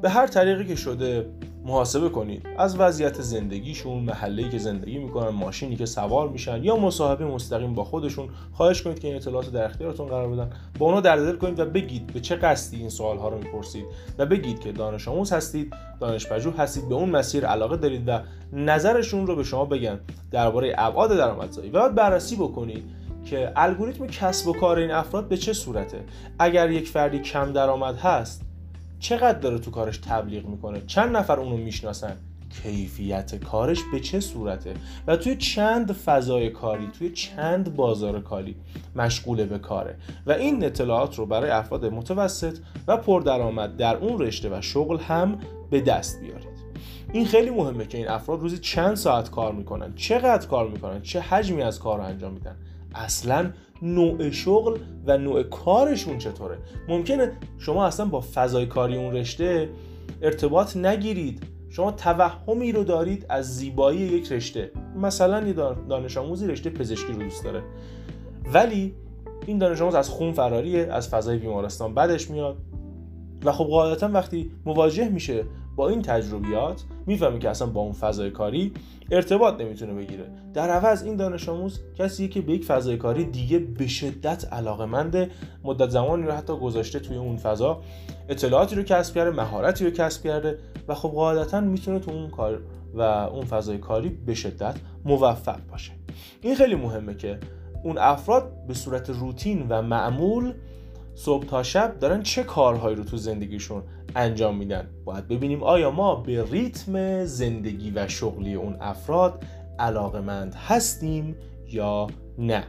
به 0.02 0.10
هر 0.10 0.28
طریقی 0.28 0.66
که 0.66 0.76
شده 0.76 1.26
محاسبه 1.66 2.10
کنید. 2.10 2.48
از 2.58 2.80
وضعیت 2.80 3.22
زندگیشون 3.22 4.04
محله‌ای 4.04 4.50
که 4.50 4.58
زندگی 4.58 4.98
می‌کنن 4.98 5.30
ماشینی 5.30 5.76
که 5.76 5.86
سوار 5.86 6.30
میشن 6.30 6.64
یا 6.64 6.76
مصاحبه 6.76 7.26
مستقیم 7.26 7.74
با 7.74 7.84
خودشون 7.84 8.30
خواهش 8.52 8.82
کنید 8.82 9.00
که 9.00 9.08
این 9.08 9.18
اطلاعات 9.18 9.52
در 9.52 9.66
اختیارتون 9.66 10.08
قرار 10.08 10.30
بدن. 10.30 10.50
با 10.80 10.86
اونا 10.86 11.02
در 11.02 11.16
دل 11.16 11.36
کنید 11.36 11.60
و 11.60 11.66
بگید 11.66 12.08
به 12.08 12.20
چه 12.20 12.36
قصدی 12.36 12.78
این 12.78 12.90
سوال 12.90 13.18
ها 13.18 13.30
رو 13.30 13.38
می‌پرسید 13.38 13.86
و 14.18 14.26
بگید 14.26 14.60
که 14.60 14.72
دانش 14.72 15.08
آموز 15.08 15.34
هستید 15.34 15.74
دانش 16.00 16.28
پژوه 16.28 16.58
هستید 16.58 16.90
به 16.90 16.96
اون 16.96 17.10
مسیر 17.10 17.46
علاقه 17.46 17.78
دارید 17.78 18.04
و 18.08 18.20
نظرشون 18.54 19.28
رو 19.28 19.36
به 19.36 19.44
شما 19.44 19.66
بگن 19.66 20.00
درباره 20.32 20.76
ابعاد 20.78 21.18
درآمدزایی. 21.18 21.70
و 21.70 21.80
بعد 21.80 21.96
بررسی 21.96 22.36
بکنید 22.36 22.84
که 23.26 23.52
الگوریتم 23.56 24.08
کسب 24.08 24.48
و 24.48 24.54
کار 24.54 24.78
این 24.78 24.92
افراد 24.92 25.28
به 25.28 25.38
چه 25.38 25.54
صورته. 25.54 26.04
اگر 26.40 26.72
یک 26.72 26.88
فردی 26.88 27.20
کم 27.20 27.54
درآمد 27.54 27.98
هست 27.98 28.51
چقدر 29.02 29.40
داره 29.40 29.60
تو 29.60 29.72
کارش 29.72 29.98
تبلیغ 29.98 30.46
می‌کنه؟ 30.46 30.82
چند 30.88 31.18
نفر 31.18 31.40
اونو 31.40 31.58
می‌شناسن؟ 31.58 32.18
کیفیت 32.64 33.36
کارش 33.36 33.80
به 33.92 34.00
چه 34.00 34.20
صورته؟ 34.20 34.74
و 35.08 35.16
توی 35.16 35.36
چند 35.36 35.92
فضای 35.92 36.50
کاری 36.50 36.88
توی 37.00 37.10
چند 37.10 37.76
بازار 37.76 38.22
کاری 38.22 38.56
مشغول 38.96 39.46
به 39.46 39.60
کاره؟ 39.60 39.96
و 40.26 40.32
این 40.32 40.66
اطلاعات 40.66 41.16
رو 41.16 41.26
برای 41.26 41.50
افراد 41.50 41.86
متوسط 41.86 42.58
و 42.88 42.98
پردرآمد 42.98 43.78
در 43.78 43.96
اون 43.96 44.20
رشته 44.20 44.58
و 44.58 44.62
شغل 44.62 44.98
هم 44.98 45.40
به 45.70 45.82
دست 45.82 46.20
بیارید. 46.20 46.62
این 47.14 47.26
خیلی 47.26 47.50
مهمه 47.50 47.86
که 47.86 47.98
این 47.98 48.08
افراد 48.08 48.42
روزی 48.42 48.58
چند 48.58 48.96
ساعت 48.96 49.30
کار 49.30 49.52
می‌کنن. 49.52 49.94
چقدر 49.96 50.48
کار 50.48 50.70
می‌کنن؟ 50.70 51.02
چه 51.02 51.20
حجمی 51.20 51.62
از 51.62 51.80
کار 51.80 51.98
رو 51.98 52.04
انجام 52.04 52.34
میدن؟ 52.34 52.56
اصلا 52.96 53.52
نوع 53.82 54.30
شغل 54.30 54.78
و 55.06 55.18
نوع 55.18 55.44
کارشون 55.44 56.18
چطوره؟ 56.18 56.58
ممکنه 56.88 57.32
شما 57.60 57.86
اصلا 57.86 58.06
با 58.06 58.24
فضای 58.34 58.66
کاری 58.66 58.98
اون 58.98 59.14
رشته 59.14 59.70
ارتباط 60.22 60.78
نگیرید. 60.78 61.44
شما 61.70 61.92
توهمی 61.92 62.72
رو 62.72 62.84
دارید 62.84 63.26
از 63.30 63.58
زیبایی 63.58 64.00
یک 64.00 64.32
رشته. 64.32 64.72
مثلا 64.96 65.48
یه 65.48 65.54
دانش 65.90 66.18
آموزی 66.18 66.48
رشته 66.48 66.70
پزشکی 66.70 67.14
رو 67.14 67.20
دوست 67.24 67.44
داره. 67.44 67.64
ولی 68.54 68.96
این 69.46 69.58
دانش 69.58 69.82
آموز 69.82 69.96
از 69.96 70.10
خون 70.10 70.34
فراریه 70.34 70.88
از 70.92 71.10
فضای 71.10 71.38
بیمارستان 71.38 71.94
بدش 71.94 72.32
میاد. 72.32 72.58
و 73.46 73.52
خب 73.52 73.66
قاعدتا 73.66 74.10
وقتی 74.14 74.52
مواجه 74.66 75.10
میشه 75.10 75.46
با 75.76 75.90
این 75.90 76.02
تجربیات 76.02 76.84
می‌فهمی 77.06 77.40
که 77.40 77.50
اصلا 77.50 77.68
با 77.68 77.82
اون 77.82 77.94
فضای 77.94 78.32
کاری 78.32 78.74
ارتباط 79.12 79.62
نمی‌تونه 79.62 79.94
بگیره. 79.94 80.26
در 80.54 80.70
عوض 80.70 81.04
این 81.04 81.16
دانش 81.16 81.50
آموز 81.50 81.80
کسیه 81.98 82.28
که 82.28 82.42
به 82.42 82.54
یک 82.54 82.66
فضای 82.66 82.98
کاری 82.98 83.26
دیگه 83.26 83.60
به 83.60 83.88
شدت 83.88 84.54
علاقه 84.54 84.86
منده. 84.86 85.30
مدت 85.64 85.90
زمانی 85.90 86.24
رو 86.24 86.32
حتی 86.32 86.58
گذاشته 86.58 87.00
توی 87.00 87.18
اون 87.18 87.38
فضا. 87.38 87.82
اطلاعاتی 88.30 88.76
رو 88.76 88.84
کسب 88.84 89.16
کرده 89.16 89.32
مهارتی 89.32 89.86
رو 89.86 89.92
کسب 89.92 90.24
کرده 90.24 90.58
و 90.88 90.96
خب 90.96 91.10
قاعدتا 91.10 91.62
می‌تونه 91.62 92.00
تو 92.00 92.12
اون 92.12 92.30
کار 92.30 92.62
و 92.94 93.02
اون 93.02 93.46
فضای 93.46 93.78
کاری 93.78 94.10
به 94.10 94.34
شدت 94.34 94.76
موفق 95.06 95.60
باشه. 95.72 95.92
این 96.42 96.56
خیلی 96.56 96.76
مهمه 96.76 97.16
که 97.16 97.40
اون 97.84 97.98
افراد 97.98 98.66
به 98.68 98.74
صورت 98.74 99.10
روتین 99.10 99.66
و 99.70 99.82
معمول 99.82 100.54
صبح 101.16 101.46
تا 101.46 101.64
شب 101.64 102.00
دارن 102.00 102.24
چه 102.24 102.44
کارهایی 102.44 102.96
رو 102.96 103.04
تو 103.04 103.18
زندگیشون 103.18 103.84
انجام 104.16 104.58
میدن. 104.58 104.90
باید 105.06 105.28
ببینیم 105.28 105.64
آیا 105.64 105.92
ما 105.92 106.16
به 106.16 106.44
ریتم 106.52 107.26
زندگی 107.26 107.92
و 107.92 108.08
شغلی 108.08 108.54
اون 108.54 108.78
افراد 108.82 109.44
علاقمند 109.80 110.56
هستیم 110.56 111.36
یا 111.68 112.08
نه. 112.38 112.64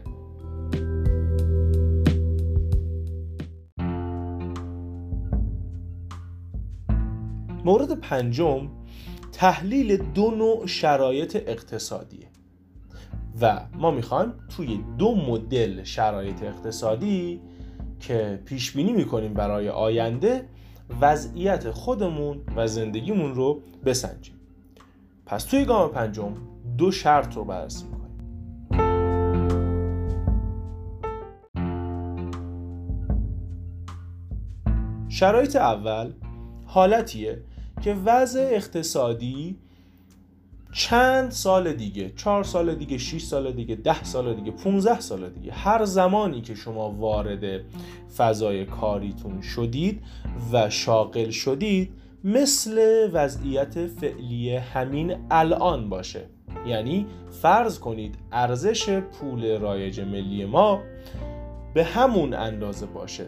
مورد 7.65 8.01
پنجم 8.01 8.71
تحلیل 9.33 9.97
دو 9.97 10.31
نوع 10.31 10.67
شرایط 10.67 11.37
اقتصادیه. 11.37 12.27
و 13.41 13.61
ما 13.75 13.91
می‌خوایم 13.91 14.33
توی 14.57 14.81
دو 14.99 15.15
مدل 15.15 15.85
شرایط 15.85 16.43
اقتصادی 16.43 17.41
که 18.01 18.41
پیش 18.45 18.73
بینی 18.73 18.93
می‌کنیم 18.93 19.35
برای 19.35 19.69
آینده 19.69 20.49
وضعیت 21.01 21.71
خودمون 21.71 22.41
و 22.57 22.67
زندگیمون 22.67 23.35
رو 23.35 23.61
بسنجیم. 23.85 24.35
پس 25.27 25.45
توی 25.45 25.65
گام 25.65 25.91
پنجم 25.91 26.35
دو 26.79 26.91
شرط 26.91 27.37
رو 27.37 27.45
بررسی 27.45 27.85
می‌کنیم. 27.85 28.03
شرایط 35.09 35.57
اول 35.57 36.13
حالتیه 36.67 37.43
که 37.81 37.95
وضع 37.95 38.49
اقتصادی 38.53 39.59
چند 40.73 41.31
سال 41.31 41.73
دیگه 41.73 42.13
چهار 42.17 42.45
سال 42.45 42.75
دیگه 42.75 42.99
6 42.99 43.23
سال 43.23 43.53
دیگه 43.53 43.75
ده 43.75 44.05
سال 44.05 44.35
دیگه 44.35 44.51
15 44.51 45.01
سال 45.01 45.31
دیگه 45.31 45.53
هر 45.53 45.85
زمانی 45.85 46.41
که 46.41 46.55
شما 46.55 46.91
وارد 46.91 47.61
فضای 48.17 48.65
کاریتون 48.65 49.41
شدید 49.41 50.03
و 50.53 50.71
شاغل 50.71 51.31
شدید 51.31 51.93
مثل 52.25 53.09
وضعیت 53.13 53.87
فعلی 53.87 54.57
همین 54.57 55.17
الان 55.31 55.89
باشه. 55.89 56.25
یعنی 56.67 57.07
فرض 57.43 57.79
کنید 57.79 58.15
ارزش 58.33 58.91
پول 58.99 59.59
رایج 59.59 60.01
ملی 60.01 60.45
ما 60.45 60.81
به 61.75 61.85
همون 61.85 62.35
اندازه 62.35 62.87
باشه. 62.87 63.27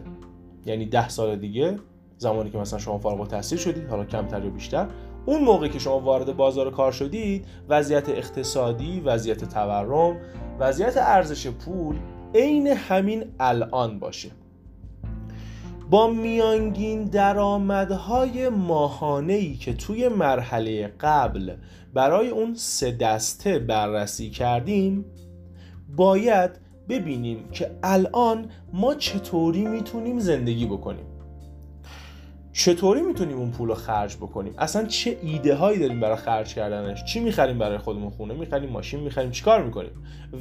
یعنی 0.65 0.85
ده 0.85 1.09
سال 1.09 1.35
دیگه 1.35 1.79
زمانی 2.17 2.49
که 2.49 2.57
مثلا 2.57 2.79
شما 2.79 2.97
فارغ 2.97 3.19
التحصیل 3.19 3.57
شدید 3.57 3.87
حالا 3.87 4.05
کمتر 4.05 4.43
یا 4.43 4.49
بیشتر 4.49 4.87
اون 5.25 5.43
موقع 5.43 5.67
که 5.67 5.79
شما 5.79 5.99
وارد 5.99 6.37
بازار 6.37 6.71
کار 6.71 6.91
شدید 6.91 7.45
وضعیت 7.69 8.09
اقتصادی 8.09 8.99
وضعیت 8.99 9.45
تورم 9.53 10.17
وضعیت 10.59 10.97
ارزش 10.97 11.47
پول 11.47 11.95
عین 12.35 12.67
همین 12.67 13.25
الان 13.39 13.99
باشه. 13.99 14.31
با 15.89 16.07
میانگین 16.07 17.03
درآمدهای 17.03 18.49
ماهانه‌ای 18.49 19.55
که 19.55 19.73
توی 19.73 20.07
مرحله 20.07 20.93
قبل 20.99 21.55
برای 21.93 22.29
اون 22.29 22.53
سه 22.55 22.91
دسته 22.91 23.59
بررسی 23.59 24.29
کردیم 24.29 25.05
باید 25.95 26.51
ببینیم 26.89 27.49
که 27.51 27.71
الان 27.83 28.49
ما 28.73 28.95
چطوری 28.95 29.65
می‌تونیم 29.65 30.19
زندگی 30.19 30.65
بکنیم. 30.65 31.05
چطوری 32.57 33.01
می‌تونیم 33.01 33.37
اون 33.37 33.51
پول 33.51 33.69
رو 33.69 33.75
خرج 33.75 34.17
بکنیم؟ 34.17 34.53
اصلا 34.57 34.85
چه 34.85 35.17
ایده 35.23 35.55
هایی 35.55 35.79
داریم 35.79 35.99
برای 35.99 36.15
خرج 36.15 36.53
کردنش؟ 36.53 37.03
چی 37.03 37.19
می‌خریم 37.19 37.57
برای 37.57 37.77
خودمون 37.77 38.09
خونه؟ 38.09 38.33
می‌خریم 38.33 38.69
ماشین؟ 38.69 38.99
می‌خریم؟ 38.99 39.31
چیکار 39.31 39.63
می‌کنیم؟ 39.63 39.91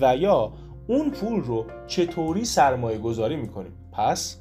و 0.00 0.16
یا 0.16 0.53
اون 0.87 1.11
پول 1.11 1.40
رو 1.40 1.66
چطوری 1.87 2.44
سرمایه 2.44 2.98
گذاری 2.98 3.37
می‌کنیم؟ 3.37 3.72
پس 3.92 4.40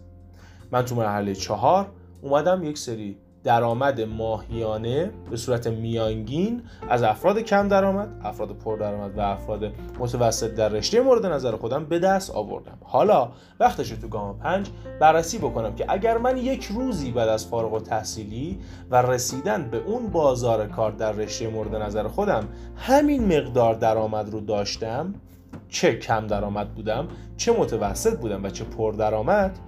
من 0.72 0.86
تو 0.86 0.96
مرحله 0.96 1.36
چهار 1.36 1.92
اومدم 2.22 2.64
یک 2.64 2.78
سری 2.78 3.18
درآمد 3.44 4.02
ماهیانه 4.02 5.12
به 5.30 5.38
صورت 5.38 5.68
میانگین 5.68 6.62
از 6.90 7.04
افراد 7.04 7.40
کم 7.40 7.68
درآمد، 7.68 8.10
افراد 8.24 8.52
پر 8.52 8.78
درآمد 8.78 9.18
و 9.18 9.22
افراد 9.22 9.72
متوسط 10.00 10.56
در 10.56 10.70
رشته 10.70 11.02
مورد 11.02 11.26
نظر 11.26 11.56
خودم 11.56 11.86
به 11.86 12.00
دست 12.00 12.32
آوردم. 12.32 12.78
حالا 12.84 13.30
وقتش 13.60 13.90
تو 13.90 14.08
گام 14.08 14.40
پنج 14.40 14.70
بررسی 15.00 15.38
بکنم 15.38 15.76
که 15.76 15.86
اگر 15.90 16.18
من 16.18 16.38
یک 16.38 16.66
روزی 16.66 17.12
بعد 17.12 17.30
از 17.30 17.48
فارغ 17.48 17.74
و 17.74 17.80
تحصیلی 17.80 18.60
و 18.92 19.02
رسیدن 19.02 19.70
به 19.70 19.78
اون 19.78 20.08
بازار 20.08 20.68
کار 20.68 20.92
در 20.92 21.12
رشته 21.12 21.48
مورد 21.48 21.76
نظر 21.76 22.08
خودم 22.08 22.48
همین 22.78 23.38
مقدار 23.38 23.76
درآمد 23.76 24.30
رو 24.30 24.40
داشتم 24.40 25.14
چه 25.70 25.96
کم 26.00 26.28
درآمد 26.28 26.76
بودم 26.76 27.08
چه 27.38 27.52
متوسط 27.52 28.20
بودم 28.20 28.44
و 28.44 28.50
چه 28.50 28.64
پر 28.64 28.94
درآمد 28.94 29.60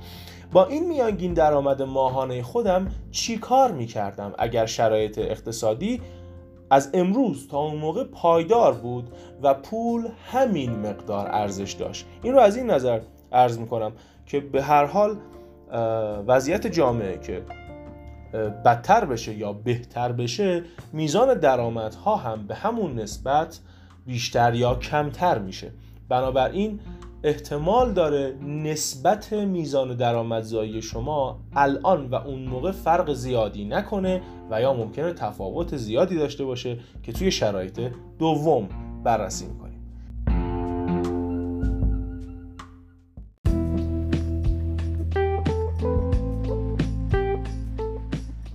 با 0.56 0.66
این 0.66 0.88
میانگین 0.88 1.34
درآمد 1.34 1.82
ماهانه 1.82 2.44
خودم 2.44 2.88
چی 3.12 3.38
کار 3.38 3.72
می 3.72 3.86
کردم 3.86 4.34
اگر 4.38 4.66
شرایط 4.66 5.18
اقتصادی 5.18 6.02
از 6.70 6.90
امروز 6.94 7.48
تا 7.48 7.58
اون 7.58 7.76
موقع 7.76 8.04
پایدار 8.04 8.74
بود 8.74 9.10
و 9.44 9.54
پول 9.54 10.08
همین 10.32 10.72
مقدار 10.72 11.28
ارزش 11.28 11.72
داشت. 11.72 12.06
این 12.24 12.34
رو 12.34 12.40
از 12.40 12.58
این 12.58 12.72
نظر 12.72 13.00
عرض 13.32 13.60
می 13.60 13.68
کنم 13.68 13.92
که 14.26 14.40
به 14.40 14.62
هر 14.64 14.86
حال 14.86 15.18
وضعیت 16.28 16.68
جامعه 16.68 17.18
که 17.18 17.42
بدتر 18.66 19.06
بشه 19.06 19.34
یا 19.34 19.54
بهتر 19.54 20.12
بشه 20.12 20.64
میزان 20.94 21.34
درآمدها 21.34 22.16
هم 22.16 22.48
به 22.48 22.56
همون 22.56 23.00
نسبت 23.00 23.60
بیشتر 24.06 24.54
یا 24.54 24.76
کمتر 24.76 25.40
میشه. 25.40 25.72
بنابراین 26.10 26.80
احتمال 27.26 27.94
داره 27.94 28.36
نسبت 28.42 29.34
میزان 29.34 29.96
درآمدزایی 29.96 30.82
شما 30.82 31.40
الان 31.56 32.10
و 32.10 32.16
اون 32.16 32.40
موقع 32.46 32.72
فرق 32.72 33.14
زیادی 33.14 33.66
نکنه 33.66 34.22
و 34.52 34.62
یا 34.62 34.74
ممکنه 34.74 35.14
تفاوت 35.14 35.78
زیادی 35.78 36.16
داشته 36.16 36.46
باشه 36.46 36.80
که 37.04 37.12
توی 37.12 37.32
شرایط 37.32 37.82
دوم 38.20 38.70
بررسی 39.04 39.46
می‌کنیم. 39.46 39.66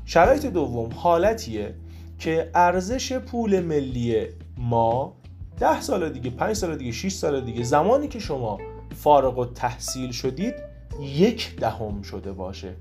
شرایط 0.04 0.46
دوم 0.46 0.90
حالتیه 0.94 1.74
که 2.18 2.50
ارزش 2.54 3.12
پول 3.12 3.60
ملی 3.60 4.26
ما 4.58 5.19
ده 5.60 5.80
سال 5.80 6.08
دیگه 6.08 6.30
پنج 6.30 6.52
سال 6.52 6.76
دیگه 6.76 6.92
6 6.92 7.12
سال 7.12 7.40
دیگه 7.40 7.62
زمانی 7.62 8.08
که 8.08 8.18
شما 8.18 8.58
فارغ 8.96 9.38
و 9.38 9.44
تحصیل 9.44 10.12
شدید 10.12 10.54
یک 11.00 11.56
دهم 11.56 12.02
شده 12.02 12.32
باشه. 12.32 12.74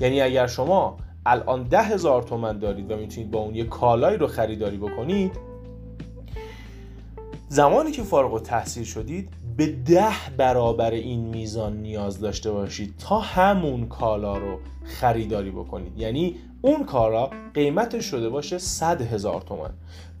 یعنی 0.00 0.20
اگر 0.20 0.46
شما 0.46 0.96
الان 1.26 1.62
ده 1.62 1.82
هزار 1.82 2.22
تومن 2.22 2.58
دارید 2.58 2.90
و 2.90 2.96
می‌تونید 2.96 3.30
با 3.30 3.38
اون 3.38 3.54
یه 3.54 3.64
کالایی 3.64 4.18
رو 4.18 4.26
خریداری 4.26 4.76
بکنید 4.76 5.32
زمانی 7.48 7.90
که 7.90 8.02
فارغ 8.02 8.32
و 8.34 8.38
تحصیل 8.38 8.84
شدید 8.84 9.28
به 9.56 9.66
ده 9.66 10.36
برابر 10.36 10.90
این 10.90 11.20
میزان 11.20 11.76
نیاز 11.76 12.20
داشته 12.20 12.50
باشید 12.50 12.94
تا 12.98 13.20
همون 13.20 13.86
کالا 13.86 14.38
رو 14.38 14.58
خریداری 14.84 15.50
بکنید. 15.50 15.98
یعنی 15.98 16.36
اون 16.62 16.84
کالا 16.84 17.30
قیمتش 17.54 18.04
شده 18.04 18.28
باشه 18.28 18.58
100 18.58 19.02
هزار 19.02 19.40
تومن. 19.40 19.70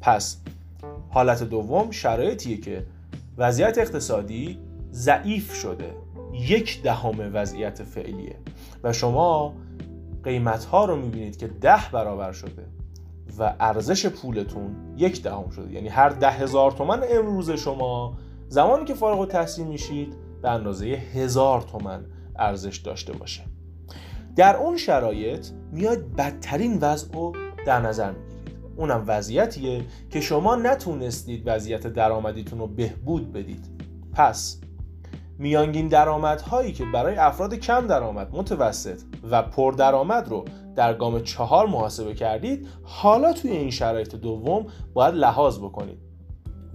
پس 0.00 0.36
حالت 1.12 1.42
دوم 1.42 1.90
شرایطیه 1.90 2.56
که 2.56 2.86
وضعیت 3.38 3.78
اقتصادی 3.78 4.58
ضعیف 4.92 5.54
شده. 5.54 5.94
یک 6.32 6.82
دهم 6.82 7.30
وضعیت 7.34 7.82
فعلیه. 7.82 8.36
و 8.82 8.92
شما 8.92 9.54
قیمت 10.24 10.64
ها 10.64 10.84
رو 10.84 10.96
می‌بینید 10.96 11.36
که 11.36 11.48
ده 11.48 11.90
برابر 11.92 12.32
شده 12.32 12.66
و 13.38 13.54
ارزش 13.60 14.06
پولتون 14.06 14.76
یک 14.96 15.22
دهم 15.22 15.50
شده. 15.50 15.72
یعنی 15.72 15.88
هر 15.88 16.08
ده 16.08 16.30
هزار 16.30 16.72
تومن 16.72 17.02
امروز 17.10 17.50
شما 17.50 18.16
زمانی 18.48 18.84
که 18.84 18.94
فارغ 18.94 19.20
و 19.20 19.26
تحصیل 19.26 19.66
میشید 19.66 20.16
به 20.42 20.50
اندازه 20.50 20.86
هزار 20.86 21.60
تومن 21.60 22.04
ارزش 22.38 22.76
داشته 22.76 23.12
باشه. 23.12 23.42
در 24.36 24.56
اون 24.56 24.76
شرایط 24.76 25.46
میاد 25.72 25.98
بدترین 25.98 26.78
وضع 26.80 27.14
رو 27.14 27.32
در 27.66 27.80
نظر 27.80 28.10
می‌گیرید. 28.10 28.31
اونم 28.82 29.04
وضعیتیه 29.06 29.84
که 30.10 30.20
شما 30.20 30.56
نتونستید 30.56 31.42
وضعیت 31.46 31.86
درآمدیتون 31.86 32.58
رو 32.58 32.66
بهبود 32.66 33.32
بدید. 33.32 33.66
پس 34.12 34.60
میانگین 35.38 35.88
درآمدهایی 35.88 36.72
که 36.72 36.84
برای 36.84 37.16
افراد 37.16 37.54
کم 37.54 37.86
درآمد 37.86 38.28
متوسط 38.32 39.00
و 39.30 39.42
پر 39.42 39.72
درآمد 39.72 40.28
رو 40.28 40.44
در 40.76 40.94
گام 40.94 41.22
چهار 41.22 41.66
محاسبه 41.66 42.14
کردید 42.14 42.68
حالا 42.82 43.32
توی 43.32 43.50
این 43.50 43.70
شرایط 43.70 44.14
دوم 44.14 44.66
باید 44.94 45.14
لحاظ 45.14 45.58
بکنید 45.58 45.98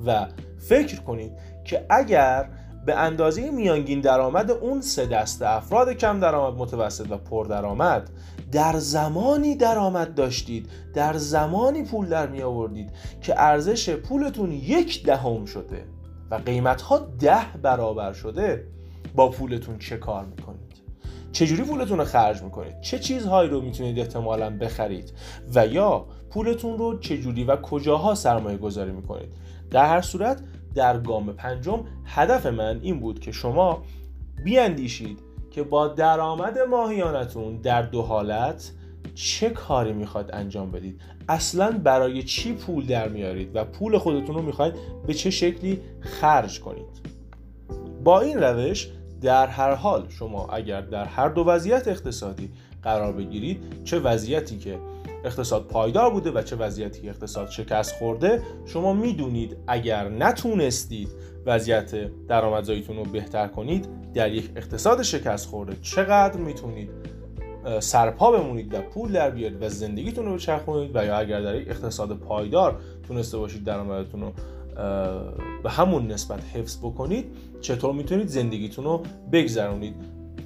و 0.06 0.28
فکر 0.58 1.02
کنید 1.02 1.32
که 1.66 1.86
اگر 1.90 2.50
به 2.86 2.96
اندازه 2.96 3.52
میانگین 3.52 4.02
درآمد 4.02 4.52
اون 4.52 4.82
سه 4.82 5.06
دسته 5.06 5.50
افراد 5.50 5.90
کم 5.90 6.20
درآمد 6.20 6.60
متوسط 6.60 7.12
و 7.12 7.18
پر 7.18 7.46
درآمد 7.46 8.10
در 8.52 8.80
زمانی 8.80 9.56
درآمد 9.56 10.16
داشتید 10.16 10.70
در 10.94 11.14
زمانی 11.14 11.84
پول 11.84 12.06
در 12.06 12.28
می 12.28 12.42
آوردید 12.42 12.92
که 13.22 13.42
ارزش 13.42 13.90
پولتون 13.90 14.52
یک 14.52 15.06
دهم 15.06 15.46
شده 15.46 15.86
و 16.32 16.36
قیمت 16.36 16.82
ها 16.82 16.98
ده 17.20 17.58
برابر 17.62 18.14
شده 18.14 18.68
با 19.16 19.30
پولتون 19.30 19.80
چه 19.80 19.98
کار 19.98 20.26
می‌کنید؟ 20.26 20.68
چجوری 21.32 21.64
پولتون 21.64 21.98
رو 21.98 22.06
خرج 22.06 22.42
می‌کنید؟ 22.42 22.82
چه 22.82 23.00
چیزهایی 23.00 23.50
رو 23.50 23.62
می‌تونید 23.62 24.00
احتمالا 24.00 24.58
بخرید؟ 24.58 25.14
و 25.56 25.68
یا 25.68 26.06
پولتون 26.30 26.78
رو 26.78 27.00
چجوری 27.00 27.44
و 27.44 27.56
کجاها 27.56 28.16
سرمایه 28.16 28.58
گذاری 28.58 28.92
می‌کنید؟ 28.92 29.30
در 29.72 29.86
هر 29.86 30.02
صورت 30.02 30.42
در 30.76 31.00
گام 31.00 31.34
پنجم 31.34 31.86
هدف 32.06 32.46
من 32.46 32.80
این 32.82 33.00
بود 33.00 33.20
که 33.20 33.32
شما 33.32 33.84
بیاندیشید 34.44 35.27
که 35.58 35.64
با 35.64 35.88
درآمد 35.88 36.60
ماهیانتون 36.60 37.58
در 37.58 37.82
دو 37.82 38.02
حالت 38.02 38.72
چه 39.16 39.50
کاری 39.50 39.94
می‌خواد 39.94 40.30
انجام 40.34 40.72
بدید؟ 40.72 41.02
اصلا 41.30 41.72
برای 41.84 42.24
چی 42.24 42.54
پول 42.54 42.86
در 42.86 43.10
میارید 43.10 43.56
و 43.56 43.66
پول 43.66 43.98
خودتون 43.98 44.36
رو 44.36 44.42
می‌خواید 44.42 44.74
به 45.08 45.14
چه 45.14 45.30
شکلی 45.30 45.82
خرج 46.00 46.60
کنید؟ 46.60 46.86
با 48.04 48.22
این 48.22 48.44
روش 48.44 48.90
در 49.22 49.48
هر 49.48 49.74
حال 49.74 50.06
شما 50.10 50.48
اگر 50.48 50.82
در 50.82 51.06
هر 51.06 51.30
دو 51.30 51.44
وضعیت 51.44 51.88
اقتصادی 51.88 52.50
قرار 52.84 53.14
بگیرید 53.14 53.84
چه 53.84 54.00
وضعیتی 54.00 54.58
که 54.58 54.80
اقتصاد 55.26 55.64
پایدار 55.64 56.10
بوده 56.10 56.32
و 56.32 56.42
چه 56.42 56.56
وضعیتی 56.56 57.02
که 57.02 57.10
اقتصاد 57.10 57.50
شکست 57.50 57.96
خورده 57.96 58.42
شما 58.66 58.94
می‌دونید 58.94 59.58
اگر 59.68 60.10
نتونستید 60.10 61.10
وضعیت 61.48 62.26
درآمدزاییتون 62.28 62.98
رو 62.98 63.04
بهتر 63.04 63.48
کنید 63.48 63.88
در 64.14 64.32
یک 64.32 64.50
اقتصاد 64.56 65.02
شکست 65.02 65.48
خورده 65.48 65.78
چقدر 65.82 66.38
می‌تونید 66.38 66.90
سرپا 67.80 68.32
بمونید 68.32 68.74
و 68.74 68.82
پول 68.82 69.12
در 69.12 69.30
بیارید 69.30 69.64
و 69.64 69.70
زندگیتون 69.70 70.26
رو 70.26 70.36
بچرخونید 70.36 70.96
و 70.96 71.06
یا 71.06 71.18
اگر 71.18 71.42
در 71.42 71.56
یک 71.56 71.70
اقتصاد 71.70 72.18
پایدار 72.18 72.80
تونسته 73.08 73.38
باشید 73.38 73.64
درآمدتون 73.64 74.22
رو 74.22 74.32
به 75.64 75.70
همون 75.70 76.08
نسبت 76.08 76.40
حفظ 76.54 76.78
بکنید 76.78 77.26
چطور 77.62 77.94
می‌تونید 77.94 78.28
زندگیتون 78.28 78.86
رو 78.86 79.04
بگذرونید؟ 79.32 79.96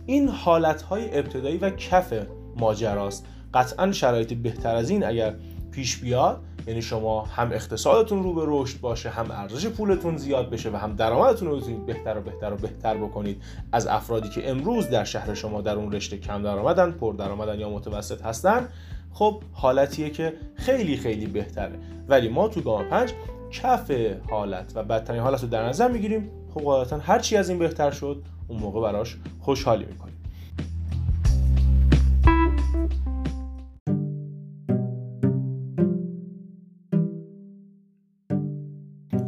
این 0.05 0.27
حالتهای 0.27 1.17
ابتدایی 1.17 1.57
و 1.57 1.69
کف 1.69 2.13
ماجراست. 2.57 3.25
قطعا 3.53 3.91
شرایط 3.91 4.33
بهتر 4.33 4.75
از 4.75 4.89
این 4.89 5.03
اگر 5.03 5.35
پیش 5.71 5.97
بیاد 5.97 6.41
یعنی 6.67 6.81
شما 6.81 7.21
هم 7.21 7.51
اقتصادتون 7.51 8.23
رو 8.23 8.33
به 8.33 8.41
رشد 8.45 8.81
باشه 8.81 9.09
هم 9.09 9.31
ارزش 9.31 9.67
پولتون 9.67 10.17
زیاد 10.17 10.49
بشه 10.49 10.69
و 10.69 10.75
هم 10.75 10.95
درآمدتون 10.95 11.47
رو 11.47 11.57
بتونید 11.57 11.85
بهتر 11.85 12.17
و 12.17 12.21
بهتر 12.21 12.53
و 12.53 12.55
بهتر 12.55 12.97
بکنید. 12.97 13.41
از 13.71 13.87
افرادی 13.87 14.29
که 14.29 14.49
امروز 14.49 14.89
در 14.89 15.03
شهر 15.03 15.33
شما 15.33 15.61
در 15.61 15.75
اون 15.75 15.91
رشته 15.91 16.17
کم 16.17 16.43
درآمدن 16.43 16.91
پر 16.91 17.13
درآمدن 17.13 17.59
یا 17.59 17.69
متوسط 17.69 18.21
هستن 18.21 18.67
خب 19.13 19.41
حالتیه 19.53 20.09
که 20.09 20.33
خیلی 20.55 20.97
خیلی 20.97 21.25
بهتره. 21.25 21.79
ولی 22.07 22.29
ما 22.29 22.47
تو 22.47 22.61
گام 22.61 22.89
پنج 22.89 23.13
کف 23.51 23.91
حالت 24.29 24.71
و 24.75 24.83
بدترین 24.83 25.21
حالت 25.21 25.41
رو 25.41 25.47
در 25.47 25.67
نظر 25.67 25.91
می‌گیریم. 25.91 26.29
خب 26.53 26.61
غالبا 26.61 26.97
هر 26.97 27.19
چی 27.19 27.37
از 27.37 27.49
این 27.49 27.59
بهتر 27.59 27.91
شد 27.91 28.23
اون 28.47 28.59
موقع 28.59 28.81
براش 28.81 29.17
خوشحالی 29.39 29.85
می‌کنیم. 29.85 30.20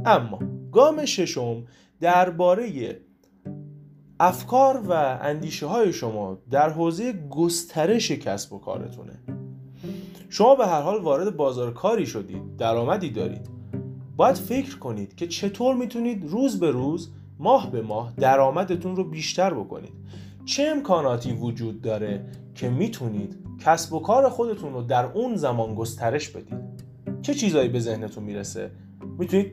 اما 0.05 0.39
گام 0.71 1.05
ششم 1.05 1.63
درباره 2.01 2.99
افکار 4.19 4.83
و 4.89 5.19
اندیشه 5.21 5.65
های 5.65 5.93
شما 5.93 6.37
در 6.51 6.69
حوزه 6.69 7.13
گسترش 7.29 8.11
کسب 8.11 8.53
و 8.53 8.59
کارتونه. 8.59 9.19
شما 10.29 10.55
به 10.55 10.67
هر 10.67 10.81
حال 10.81 11.01
وارد 11.01 11.37
بازار 11.37 11.73
کاری 11.73 12.05
شدید 12.05 12.57
درآمدی 12.57 13.09
دارید. 13.09 13.49
باید 14.15 14.35
فکر 14.35 14.77
کنید 14.77 15.15
که 15.15 15.27
چطور 15.27 15.75
می‌تونید 15.75 16.25
روز 16.25 16.59
به 16.59 16.71
روز 16.71 17.11
ماه 17.39 17.71
به 17.71 17.81
ماه 17.81 18.13
درآمدتون 18.17 18.95
رو 18.95 19.03
بیشتر 19.03 19.53
بکنید. 19.53 19.93
چه 20.45 20.63
امکاناتی 20.63 21.33
وجود 21.33 21.81
داره 21.81 22.25
که 22.55 22.69
می‌تونید 22.69 23.37
کسب 23.65 23.93
و 23.93 23.99
کار 23.99 24.29
خودتون 24.29 24.73
رو 24.73 24.81
در 24.81 25.05
اون 25.05 25.35
زمان 25.35 25.75
گسترش 25.75 26.29
بدید؟ 26.29 26.83
چه 27.21 27.33
چیزایی 27.33 27.69
به 27.69 27.79
ذهنتون 27.79 28.23
می‌رسه؟ 28.23 28.71
می‌تونید 29.17 29.51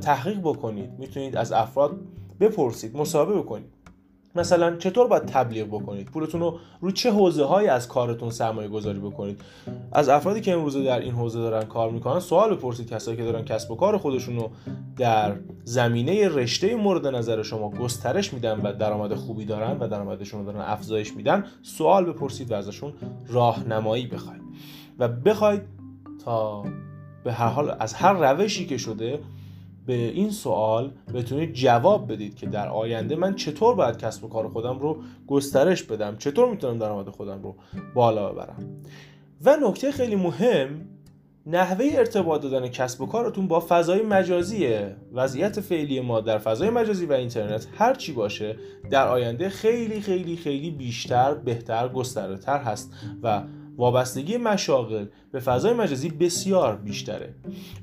تحقیق 0.00 0.40
بکنید. 0.40 0.90
می‌تونید 0.98 1.36
از 1.36 1.52
افراد 1.52 1.96
بپرسید 2.40 2.96
مصاحبه 2.96 3.38
بکنید. 3.38 3.76
مثلا 4.34 4.76
چطور 4.76 5.06
باید 5.06 5.22
تبلیغ 5.22 5.66
بکنید؟ 5.66 6.06
پولتون 6.06 6.40
رو 6.40 6.58
رو 6.80 6.90
چه 6.90 7.10
حوزه 7.10 7.44
هایی 7.44 7.68
از 7.68 7.88
کارتون 7.88 8.30
سرمایه 8.30 8.68
گذاری 8.68 8.98
بکنید؟ 8.98 9.40
از 9.92 10.08
افرادی 10.08 10.40
که 10.40 10.52
امروزه 10.52 10.84
در 10.84 11.00
این 11.00 11.12
حوزه 11.14 11.38
دارن 11.38 11.62
کار 11.62 11.90
می‌کنن 11.90 12.20
سوال 12.20 12.54
بپرسید 12.54 12.90
کسایی 12.90 13.16
که 13.16 13.24
دارن 13.24 13.44
کسب 13.44 13.70
و 13.70 13.76
کار 13.76 13.96
خودشون 13.96 14.36
رو 14.36 14.50
در 14.96 15.36
زمینه 15.64 16.28
رشته 16.28 16.76
مورد 16.76 17.06
نظر 17.06 17.42
شما 17.42 17.70
گسترش 17.70 18.32
میدن 18.32 18.60
و 18.60 18.72
درآمد 18.72 19.14
خوبی 19.14 19.44
دارن 19.44 19.78
و 19.78 19.88
درآمدشون 19.88 20.40
رو 20.40 20.52
دارن 20.52 20.64
افزایش 20.66 21.16
میدن 21.16 21.44
سوال 21.62 22.04
بپرسید 22.04 22.52
و 22.52 22.54
ازشون 22.54 22.92
راهنمایی 23.26 24.06
بخواید. 24.06 24.42
و 24.98 25.08
بخواید 25.08 25.62
تا 26.24 26.64
به 27.26 27.32
هر 27.32 27.48
حال 27.48 27.76
از 27.78 27.94
هر 27.94 28.12
روشی 28.12 28.66
که 28.66 28.76
شده 28.76 29.18
به 29.86 29.94
این 29.94 30.30
سوال 30.30 30.92
بتونید 31.14 31.52
جواب 31.52 32.12
بدید 32.12 32.36
که 32.36 32.46
در 32.46 32.68
آینده 32.68 33.16
من 33.16 33.34
چطور 33.34 33.74
باید 33.74 33.98
کسب 33.98 34.24
و 34.24 34.28
کار 34.28 34.48
خودم 34.48 34.78
رو 34.78 34.96
گسترش 35.26 35.82
بدم 35.82 36.16
چطور 36.16 36.50
می‌تونم 36.50 36.78
درآمد 36.78 37.08
خودم 37.08 37.42
رو 37.42 37.56
بالا 37.94 38.32
ببرم. 38.32 38.82
و 39.44 39.56
نکته 39.62 39.92
خیلی 39.92 40.16
مهم 40.16 40.68
نحوه 41.46 41.90
ارتباط 41.92 42.42
دادن 42.42 42.68
کسب 42.68 43.00
و 43.00 43.06
کارتون 43.06 43.48
با 43.48 43.64
فضای 43.68 44.02
مجازیه. 44.02 44.96
وضعیت 45.12 45.60
فعلی 45.60 46.00
ما 46.00 46.20
در 46.20 46.38
فضای 46.38 46.70
مجازی 46.70 47.06
و 47.06 47.12
اینترنت 47.12 47.66
هر 47.78 47.94
چی 47.94 48.12
باشه 48.12 48.56
در 48.90 49.08
آینده 49.08 49.48
خیلی 49.48 50.00
خیلی 50.00 50.36
خیلی 50.36 50.70
بیشتر 50.70 51.34
بهتر 51.34 51.88
گسترده 51.88 52.36
تر 52.36 52.58
هست 52.58 52.92
و 53.22 53.42
وابستگی 53.76 54.36
مشاغل 54.36 55.06
به 55.32 55.40
فضای 55.40 55.72
مجازی 55.72 56.08
بسیار 56.08 56.76
بیشتره. 56.76 57.34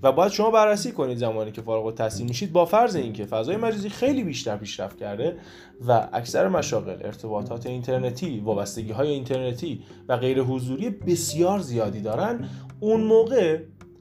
و 0.04 0.12
باید 0.12 0.32
شما 0.32 0.52
بررسی 0.52 0.92
کنید 0.92 1.18
زمانی 1.18 1.52
که 1.52 1.62
فارغ 1.62 1.86
التحصیل 1.86 2.28
میشید 2.28 2.54
با 2.54 2.66
فرض 2.66 2.96
اینکه 2.96 3.26
فضای 3.26 3.58
مجازی 3.58 3.90
خیلی 3.90 4.24
بیشتر 4.24 4.58
پیشرفت 4.58 4.98
کرده 4.98 5.38
و 5.88 6.08
اکثر 6.14 6.48
مشاغل 6.48 6.98
ارتباطات 7.02 7.66
اینترنتی 7.66 8.40
وابستگی 8.40 8.92
های 8.92 9.10
اینترنتی 9.10 9.84
و 10.08 10.18
غیر 10.18 10.42
حضوری 10.42 10.90
بسیار 10.90 11.60
زیادی 11.60 12.02
دارن 12.02 12.50
اون 12.80 13.02
موقع 13.02 13.60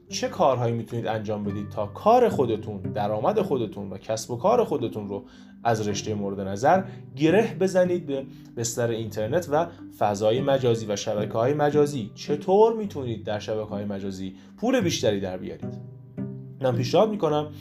چه 0.09 0.27
کارهایی 0.27 0.73
می‌تونید 0.73 1.07
انجام 1.07 1.43
بدید 1.43 1.69
تا 1.69 1.85
کار 1.85 2.29
خودتون 2.29 2.81
درآمد 2.81 3.41
خودتون 3.41 3.89
و 3.89 3.97
کسب 3.97 4.31
و 4.31 4.37
کار 4.37 4.63
خودتون 4.63 5.09
رو 5.09 5.25
از 5.63 5.87
رشته 5.87 6.13
مورد 6.13 6.39
نظر 6.39 6.83
گره 7.15 7.55
بزنید 7.59 8.05
به 8.05 8.25
بستر 8.57 8.89
اینترنت 8.89 9.47
و 9.51 9.67
فضای 9.97 10.41
مجازی 10.41 10.85
و 10.85 10.95
شبکه 10.95 11.33
های 11.33 11.53
مجازی. 11.53 12.11
چطور 12.15 12.73
می‌تونید 12.73 13.23
در 13.23 13.39
شبکه 13.39 13.69
های 13.69 13.85
مجازی 13.85 14.35
پول 14.57 14.81
بیشتری 14.81 15.19
در 15.19 15.37
بیارید؟ 15.37 15.77
من 16.61 16.75
پیشنهاد 16.75 17.09
می‌کنم 17.09 17.51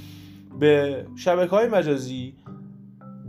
به 0.61 1.05
شبکه 1.17 1.51
های 1.51 1.69
مجازی 1.69 2.35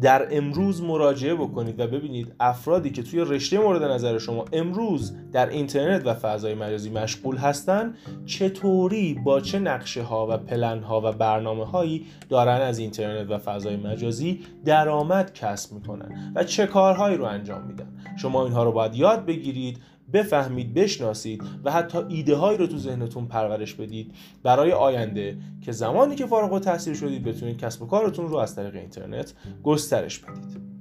در 0.03 0.27
امروز 0.31 0.81
مراجعه 0.81 1.35
بکنید 1.35 1.79
و 1.79 1.87
ببینید 1.87 2.35
افرادی 2.39 2.89
که 2.89 3.03
توی 3.03 3.19
رشته 3.19 3.59
مورد 3.59 3.83
نظر 3.83 4.17
شما 4.17 4.45
امروز 4.53 5.13
در 5.31 5.49
اینترنت 5.49 6.05
و 6.05 6.13
فضای 6.13 6.55
مجازی 6.55 6.89
مشغول 6.89 7.37
هستن 7.37 7.93
چطوری 8.25 9.13
با 9.13 9.41
چه 9.41 9.59
نقشه 9.59 10.03
ها 10.03 10.27
و 10.29 10.37
پلن 10.37 10.79
ها 10.79 11.01
و 11.01 11.11
برنامه 11.11 11.65
هایی 11.65 12.05
دارن 12.29 12.61
از 12.61 12.79
اینترنت 12.79 13.31
و 13.31 13.37
فضای 13.37 13.77
مجازی 13.77 14.39
درآمد 14.65 15.33
کسب 15.33 15.73
می‌کنن 15.73 16.33
و 16.35 16.43
چه 16.43 16.67
کارهایی 16.67 17.17
رو 17.17 17.25
انجام 17.25 17.67
میدن؟ 17.67 17.87
شما 18.17 18.43
اینها 18.43 18.63
رو 18.63 18.71
باید 18.71 18.95
یاد 18.95 19.25
بگیرید 19.25 19.77
بفهمید 20.13 20.73
بشناسید 20.73 21.43
و 21.63 21.71
حتی 21.71 21.97
ایده 21.97 22.35
هایی 22.35 22.57
رو 22.57 22.67
تو 22.67 22.77
ذهنتون 22.77 23.27
پرورش 23.27 23.73
بدید 23.73 24.13
برای 24.43 24.71
آینده 24.71 25.37
که 25.61 25.71
زمانی 25.71 26.15
که 26.15 26.25
فارغ 26.25 26.53
التحصیل 26.53 26.93
شدید 26.93 27.23
بتونید 27.23 27.57
کسب 27.57 27.81
و 27.81 27.87
کارتون 27.87 28.27
رو 28.27 28.37
از 28.37 28.55
طریق 28.55 28.75
اینترنت 28.75 29.33
گسترش 29.63 30.19
بدید. 30.19 30.73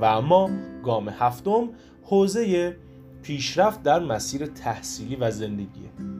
و 0.00 0.04
اما 0.04 0.50
گام 0.84 1.08
هفتم 1.08 1.68
حوزه 2.02 2.76
پیشرفت 3.22 3.82
در 3.82 3.98
مسیر 3.98 4.46
تحصیلی 4.46 5.16
و 5.16 5.30
زندگیه 5.30 6.15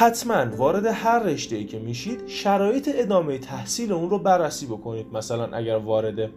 حتما 0.00 0.56
وارد 0.56 0.86
هر 0.86 1.18
رشته 1.18 1.56
ای 1.56 1.64
که 1.64 1.78
میشید 1.78 2.26
شرایط 2.26 2.90
ادامه 2.94 3.38
تحصیل 3.38 3.92
اون 3.92 4.10
رو 4.10 4.18
بررسی 4.18 4.66
بکنید. 4.66 5.06
مثلا 5.12 5.56
اگر 5.56 5.76
وارد 5.76 6.30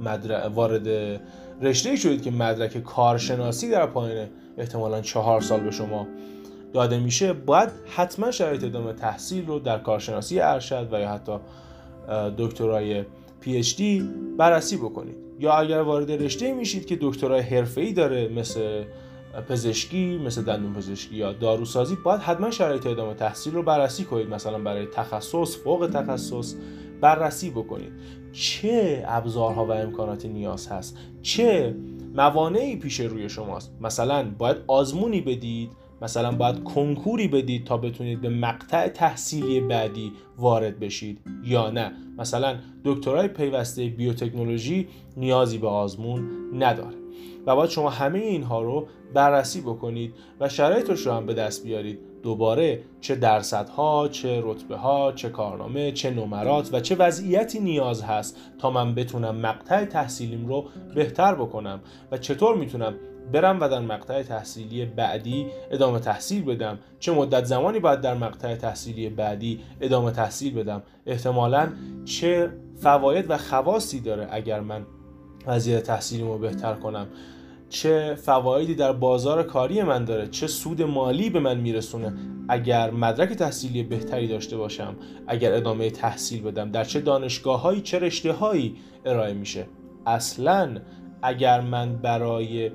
مدر... 0.00 0.48
وارد 0.48 0.88
رشته 1.62 1.96
شدید 1.96 2.22
که 2.22 2.30
مدرک 2.30 2.82
کارشناسی 2.82 3.70
در 3.70 3.86
پایین 3.86 4.28
احتمالا 4.58 5.00
چهار 5.00 5.40
سال 5.40 5.60
به 5.60 5.70
شما 5.70 6.06
داده 6.72 6.98
میشه 6.98 7.32
باید 7.32 7.68
حتما 7.96 8.30
شرایط 8.30 8.64
ادامه 8.64 8.92
تحصیل 8.92 9.46
رو 9.46 9.58
در 9.58 9.78
کارشناسی 9.78 10.40
ارشد 10.40 10.88
و 10.92 11.00
یا 11.00 11.08
حتی 11.08 11.32
دکترای 12.38 13.04
پی 13.40 13.56
اچ 13.56 13.76
دی 13.76 14.10
بررسی 14.38 14.76
بکنید. 14.76 15.16
یا 15.40 15.52
اگر 15.52 15.80
وارد 15.80 16.10
رشته 16.10 16.52
میشید 16.52 16.86
که 16.86 16.98
دکترای 17.00 17.40
حرفه‌ای 17.40 17.92
داره 17.92 18.28
مثل 18.28 18.84
پزشکی 19.42 20.18
مثل 20.18 20.42
دندون 20.42 20.72
پزشکی 20.72 21.16
یا 21.16 21.32
داروسازی 21.32 21.96
باید 22.04 22.20
حتما 22.20 22.50
شرایط 22.50 22.86
ادامه 22.86 23.14
تحصیل 23.14 23.54
رو 23.54 23.62
بررسی 23.62 24.04
کنید 24.04 24.28
مثلا 24.28 24.58
برای 24.58 24.86
تخصص 24.86 25.56
فوق 25.56 25.90
تخصص 25.92 26.54
بررسی 27.00 27.50
بکنید. 27.50 27.92
چه 28.32 29.04
ابزارها 29.08 29.66
و 29.66 29.72
امکاناتی 29.72 30.28
نیاز 30.28 30.68
هست؟ 30.68 30.96
چه 31.22 31.74
موانعی 32.14 32.76
پیش 32.76 33.00
روی 33.00 33.28
شماست؟ 33.28 33.72
مثلا 33.80 34.30
باید 34.38 34.56
آزمونی 34.66 35.20
بدید 35.20 35.70
مثلا 36.02 36.32
باید 36.32 36.64
کنکوری 36.64 37.28
بدید 37.28 37.64
تا 37.64 37.76
بتونید 37.76 38.20
به 38.20 38.28
مقطع 38.28 38.88
تحصیلی 38.88 39.60
بعدی 39.60 40.12
وارد 40.38 40.80
بشید 40.80 41.20
یا 41.44 41.70
نه. 41.70 41.92
مثلا 42.18 42.56
دکترای 42.84 43.28
پیوسته 43.28 43.88
بیوتکنولوژی 43.88 44.88
نیازی 45.16 45.58
به 45.58 45.68
آزمون 45.68 46.28
نداره. 46.54 46.96
و 47.46 47.56
باید 47.56 47.70
شما 47.70 47.90
همه 47.90 48.18
اینها 48.18 48.62
رو 48.62 48.86
بررسی 49.14 49.60
بکنید 49.60 50.14
و 50.40 50.48
شرایطش 50.48 51.06
رو 51.06 51.12
هم 51.12 51.26
به 51.26 51.34
دست 51.34 51.64
بیارید. 51.64 51.98
دوباره 52.22 52.80
چه 53.00 53.14
درصدها 53.14 54.08
چه 54.08 54.40
رتبه 54.44 54.76
ها 54.76 55.12
چه 55.12 55.28
کارنامه 55.28 55.92
چه 55.92 56.10
نمرات 56.10 56.74
و 56.74 56.80
چه 56.80 56.94
وضعیتی 56.94 57.60
نیاز 57.60 58.02
هست 58.02 58.36
تا 58.58 58.70
من 58.70 58.94
بتونم 58.94 59.36
مقطع 59.36 59.84
تحصیلیم 59.84 60.46
رو 60.46 60.64
بهتر 60.94 61.34
بکنم 61.34 61.80
و 62.12 62.18
چطور 62.18 62.56
می‌تونم 62.56 62.94
برم 63.32 63.60
و 63.60 63.68
در 63.68 63.80
مقطع 63.80 64.22
تحصیلی 64.22 64.84
بعدی 64.84 65.46
ادامه 65.70 66.00
تحصیل 66.00 66.44
بدم. 66.44 66.78
چه 66.98 67.12
مدت 67.12 67.44
زمانی 67.44 67.78
باید 67.78 68.00
در 68.00 68.14
مقطع 68.14 68.54
تحصیلی 68.54 69.08
بعدی 69.08 69.60
ادامه 69.80 70.10
تحصیل 70.10 70.54
بدم؟ 70.54 70.82
احتمالا 71.06 71.68
چه 72.04 72.50
فواید 72.80 73.30
و 73.30 73.38
خواصی 73.38 74.00
داره 74.00 74.28
اگر 74.30 74.60
من 74.60 74.86
وضعیت 75.46 75.82
تحصیلیمو 75.82 76.38
بهتر 76.38 76.74
کنم؟ 76.74 77.06
چه 77.68 78.14
فوایدی 78.14 78.74
در 78.74 78.92
بازار 78.92 79.42
کاری 79.42 79.82
من 79.82 80.04
داره؟ 80.04 80.26
چه 80.26 80.46
سود 80.46 80.82
مالی 80.82 81.30
به 81.30 81.40
من 81.40 81.58
میرسونه 81.58 82.12
اگر 82.48 82.90
مدرک 82.90 83.32
تحصیلی 83.32 83.82
بهتری 83.82 84.28
داشته 84.28 84.56
باشم؟ 84.56 84.96
اگر 85.26 85.54
ادامه 85.54 85.90
تحصیل 85.90 86.42
بدم 86.42 86.70
در 86.70 86.84
چه 86.84 87.00
دانشگاه 87.00 87.60
هایی 87.60 87.80
چه 87.80 87.98
رشته 87.98 88.32
هایی 88.32 88.76
ارائه 89.04 89.32
میشه؟ 89.32 89.66
اصلا 90.06 90.76
اگر 91.22 91.60
من 91.60 91.96
برای 91.96 92.70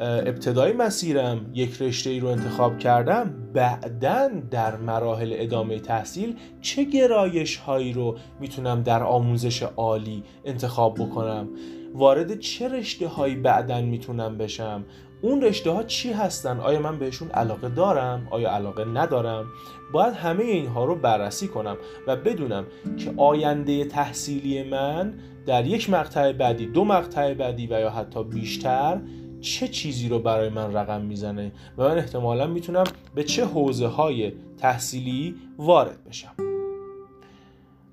ابتدای 0.00 0.72
مسیرم 0.72 1.50
یک 1.54 1.82
رشته 1.82 2.10
ای 2.10 2.20
رو 2.20 2.28
انتخاب 2.28 2.78
کردم. 2.78 3.34
بعدا 3.52 4.30
در 4.50 4.76
مراحل 4.76 5.32
ادامه 5.36 5.78
تحصیل 5.78 6.36
چه 6.60 6.84
گرایش 6.84 7.56
هایی 7.56 7.92
رو 7.92 8.16
می‌تونم 8.40 8.82
در 8.82 9.02
آموزش 9.02 9.62
عالی 9.62 10.22
انتخاب 10.44 10.94
بکنم؟ 10.94 11.48
وارد 11.94 12.38
چه 12.38 12.68
رشته 12.68 13.08
هایی 13.08 13.34
بعدا 13.34 13.80
می‌تونم 13.80 14.38
بشم؟ 14.38 14.84
اون 15.22 15.42
رشته 15.42 15.70
ها 15.70 15.82
چی 15.82 16.12
هستن؟ 16.12 16.60
آیا 16.60 16.80
من 16.80 16.98
بهشون 16.98 17.28
علاقه 17.28 17.68
دارم؟ 17.68 18.28
آیا 18.30 18.50
علاقه 18.50 18.84
ندارم؟ 18.84 19.46
باید 19.92 20.14
همه 20.14 20.44
اینها 20.44 20.84
رو 20.84 20.94
بررسی 20.94 21.48
کنم 21.48 21.76
و 22.06 22.16
بدونم 22.16 22.66
که 22.98 23.14
آینده 23.16 23.84
تحصیلی 23.84 24.62
من 24.62 25.14
در 25.46 25.66
یک 25.66 25.90
مقطع 25.90 26.32
بعدی 26.32 26.66
دو 26.66 26.84
مقطع 26.84 27.34
بعدی 27.34 27.66
و 27.66 27.70
یا 27.70 27.90
حتی 27.90 28.24
بیشتر 28.24 29.00
چه 29.40 29.68
چیزی 29.68 30.08
رو 30.08 30.18
برای 30.18 30.48
من 30.48 30.72
رقم 30.72 31.00
می‌زنه؟ 31.00 31.52
و 31.78 31.82
من 31.82 31.98
احتمالا 31.98 32.46
می‌تونم 32.46 32.84
به 33.14 33.24
چه 33.24 33.44
حوزه 33.44 33.86
های 33.86 34.32
تحصیلی 34.58 35.34
وارد 35.58 36.04
بشم. 36.04 36.32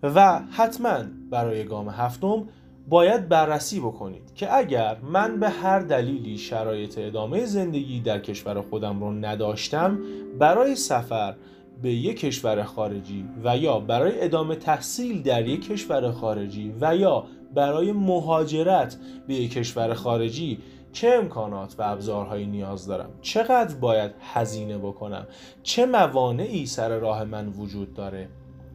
و 0.03 0.39
حتما 0.51 0.97
برای 1.31 1.63
گام 1.63 1.89
هفتم 1.89 2.47
باید 2.89 3.29
بررسی 3.29 3.79
بکنید 3.79 4.33
که 4.35 4.55
اگر 4.55 4.97
من 5.11 5.39
به 5.39 5.49
هر 5.49 5.79
دلیلی 5.79 6.37
شرایط 6.37 6.97
ادامه 6.97 7.45
زندگی 7.45 7.99
در 7.99 8.19
کشور 8.19 8.61
خودم 8.61 8.99
رو 8.99 9.11
نداشتم 9.11 9.99
برای 10.39 10.75
سفر 10.75 11.35
به 11.81 11.93
یک 11.93 12.19
کشور 12.19 12.63
خارجی 12.63 13.25
و 13.43 13.57
یا 13.57 13.79
برای 13.79 14.23
ادامه 14.23 14.55
تحصیل 14.55 15.21
در 15.21 15.47
یک 15.47 15.67
کشور 15.67 16.11
خارجی 16.11 16.73
و 16.81 16.95
یا 16.95 17.23
برای 17.53 17.91
مهاجرت 17.91 18.97
به 19.27 19.33
یک 19.33 19.53
کشور 19.53 19.93
خارجی 19.93 20.59
چه 20.91 21.09
امکانات 21.09 21.75
و 21.79 21.83
ابزارهایی 21.83 22.45
نیاز 22.45 22.87
دارم؟ 22.87 23.09
چقدر 23.21 23.75
باید 23.75 24.11
هزینه 24.21 24.77
بکنم؟ 24.77 25.27
چه 25.63 25.85
موانعی 25.85 26.65
سر 26.65 26.99
راه 26.99 27.23
من 27.23 27.47
وجود 27.47 27.93
داره؟ 27.93 28.29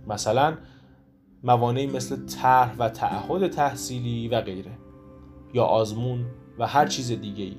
مثلا 0.07 0.55
موانعی 1.44 1.87
مثل 1.87 2.27
طرح 2.27 2.77
و 2.79 2.88
تعهد 2.88 3.51
تحصیلی 3.51 4.29
و 4.29 4.40
غیره 4.40 4.72
یا 5.55 5.64
آزمون 5.64 6.25
و 6.59 6.66
هر 6.66 6.87
چیز 6.87 7.12
دیگه 7.12 7.44
ای 7.44 7.57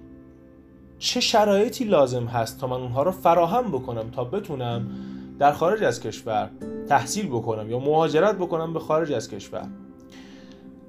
چه 1.00 1.20
شرایطی 1.20 1.84
لازم 1.84 2.26
هست 2.26 2.60
تا 2.60 2.68
من 2.68 2.78
اونها 2.78 3.04
رو 3.04 3.12
فراهم 3.12 3.72
بکنم 3.72 4.12
تا 4.12 4.24
بتونم 4.24 4.90
در 5.40 5.52
خارج 5.52 5.84
از 5.84 6.02
کشور 6.02 6.50
تحصیل 6.90 7.28
بکنم 7.28 7.70
یا 7.70 7.80
مهاجرت 7.80 8.36
بکنم 8.36 8.74
به 8.74 8.80
خارج 8.80 9.12
از 9.12 9.30
کشور؟ 9.30 9.68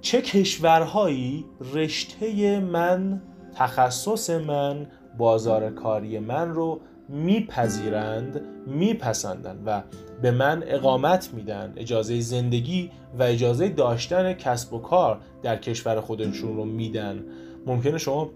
چه 0.00 0.22
کشورهایی 0.22 1.44
رشته 1.74 2.61
من 2.61 3.22
تخصص 3.55 4.31
من 4.31 4.87
بازار 5.19 5.71
کاری 5.71 6.19
من 6.19 6.51
رو 6.51 6.81
میپذیرند 7.09 8.40
میپسندند 8.67 9.62
و 9.67 9.83
به 10.23 10.31
من 10.31 10.64
اقامت 10.67 11.35
میدن. 11.35 11.73
اجازه 11.77 12.21
زندگی 12.21 12.90
و 13.19 13.23
اجازه 13.23 13.69
داشتن 13.69 14.33
کسب 14.33 14.75
و 14.75 14.79
کار 14.79 15.21
در 15.43 15.57
کشور 15.57 16.01
خودشون 16.01 16.57
رو 16.57 16.64
میدن. 16.64 17.25
ممکنه 17.67 17.99
شما 17.99 18.31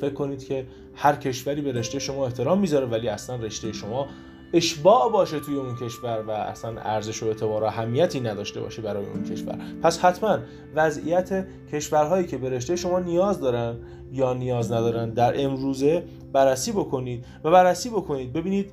فکر 0.00 0.14
کنید 0.14 0.44
که 0.44 0.66
هر 0.94 1.16
کشوری 1.16 1.60
به 1.60 1.72
رشته 1.72 1.98
شما 1.98 2.26
احترام 2.26 2.60
می‌ذاره 2.60 2.86
ولی 2.86 3.08
اصلا 3.08 3.36
رشته 3.36 3.72
شما 3.72 4.06
اشباع 4.52 5.12
باشه 5.12 5.40
توی 5.40 5.54
اون 5.54 5.76
کشور 5.76 6.24
و 6.28 6.30
اصلا 6.30 6.80
ارزش 6.80 7.22
و 7.22 7.26
اعتبار 7.26 7.62
و 7.62 7.66
اهمیتی 7.66 8.20
نداشته 8.20 8.60
باشه 8.60 8.82
برای 8.82 9.06
اون 9.06 9.24
کشور. 9.24 9.58
پس 9.82 9.98
حتما 9.98 10.38
وضعیت 10.74 11.46
کشورهایی 11.72 12.26
که 12.26 12.38
به 12.38 12.50
رشته 12.50 12.76
شما 12.76 13.00
نیاز 13.00 13.40
دارن 13.40 13.76
یا 14.12 14.34
نیاز 14.34 14.72
ندارن 14.72 15.10
در 15.10 15.44
امروزه 15.44 16.04
بررسی 16.32 16.72
بکنید 16.72 17.24
و 17.44 17.50
بررسی 17.50 17.88
بکنید. 17.88 18.32
ببینید 18.32 18.72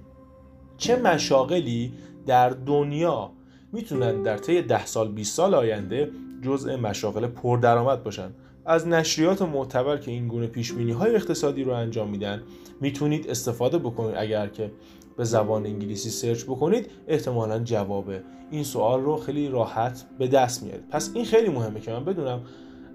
چه 0.77 0.95
مشاغلی 0.95 1.93
در 2.25 2.49
دنیا 2.49 3.31
می‌تونن 3.71 4.21
در 4.23 4.38
طی 4.38 4.62
ده 4.62 4.86
سال 4.86 5.12
20 5.12 5.36
سال 5.36 5.53
آینده 5.53 6.12
جزء 6.41 6.77
مشاغل 6.77 7.27
پردرآمد 7.27 8.03
باشن. 8.03 8.29
از 8.65 8.88
نشریات 8.88 9.41
معتبر 9.41 9.97
که 9.97 10.12
این 10.12 10.27
گونه 10.27 10.47
پیش 10.47 10.71
های 10.71 11.15
اقتصادی 11.15 11.63
رو 11.63 11.71
انجام 11.71 12.09
میدن 12.09 12.43
می‌تونید 12.81 13.29
استفاده 13.29 13.77
بکنید 13.77 14.15
اگر 14.17 14.47
که 14.47 14.71
به 15.17 15.23
زبان 15.23 15.65
انگلیسی 15.65 16.10
سرچ 16.10 16.43
بکنید 16.43 16.91
احتمالا 17.08 17.60
جواب 17.60 18.06
این 18.52 18.63
سوال 18.63 19.02
رو 19.02 19.17
خیلی 19.17 19.49
راحت 19.49 20.06
به 20.19 20.28
دست 20.28 20.63
میارید. 20.63 20.89
پس 20.89 21.12
این 21.13 21.26
خیلی 21.26 21.49
مهمه 21.49 21.80
که 21.80 21.91
من 21.91 22.06
بدونم 22.06 22.41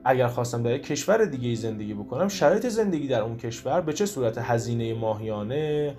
اگر 0.04 0.28
خواستم 0.28 0.62
در 0.62 0.74
یک 0.74 0.82
کشور 0.82 1.24
دیگه 1.24 1.54
زندگی 1.54 1.94
بکنم 1.94 2.28
شرایط 2.28 2.66
زندگی 2.66 3.08
در 3.08 3.20
اون 3.20 3.36
کشور 3.36 3.80
به 3.80 3.92
چه 3.92 4.06
صورت 4.06 4.38
هزینه 4.38 4.94
ماهیانه 4.94 5.94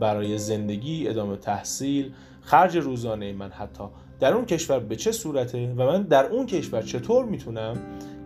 برای 0.00 0.38
زندگی 0.38 1.08
ادامه 1.08 1.36
تحصیل 1.36 2.12
خرج 2.40 2.76
روزانه 2.76 3.32
من 3.32 3.50
حتی 3.50 3.84
در 4.20 4.34
اون 4.34 4.44
کشور 4.44 4.78
به 4.78 4.96
چه 4.96 5.12
صورته 5.12 5.74
و 5.76 5.86
من 5.86 6.02
در 6.02 6.26
اون 6.26 6.46
کشور 6.46 6.82
چطور 6.82 7.24
می‌تونم 7.24 7.76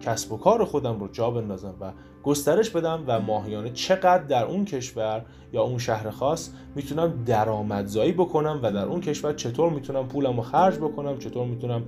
کسب 0.00 0.32
و 0.32 0.36
کار 0.36 0.64
خودم 0.64 1.00
رو 1.00 1.08
جا 1.08 1.30
بندازم 1.30 1.74
و 1.80 1.92
گسترش 2.26 2.70
بدم 2.70 3.04
و 3.06 3.20
ماهیانه 3.20 3.70
چقدر 3.70 4.22
در 4.24 4.44
اون 4.44 4.64
کشور 4.64 5.24
یا 5.52 5.62
اون 5.62 5.78
شهر 5.78 6.10
خاص 6.10 6.50
می‌تونم 6.74 7.24
درآمدزایی 7.26 8.12
بکنم 8.12 8.60
و 8.62 8.72
در 8.72 8.84
اون 8.84 9.00
کشور 9.00 9.32
چطور 9.32 9.70
می‌تونم 9.70 10.08
پولم 10.08 10.36
رو 10.36 10.42
خرج 10.42 10.76
بکنم 10.76 11.18
چطور 11.18 11.46
می‌تونم 11.46 11.82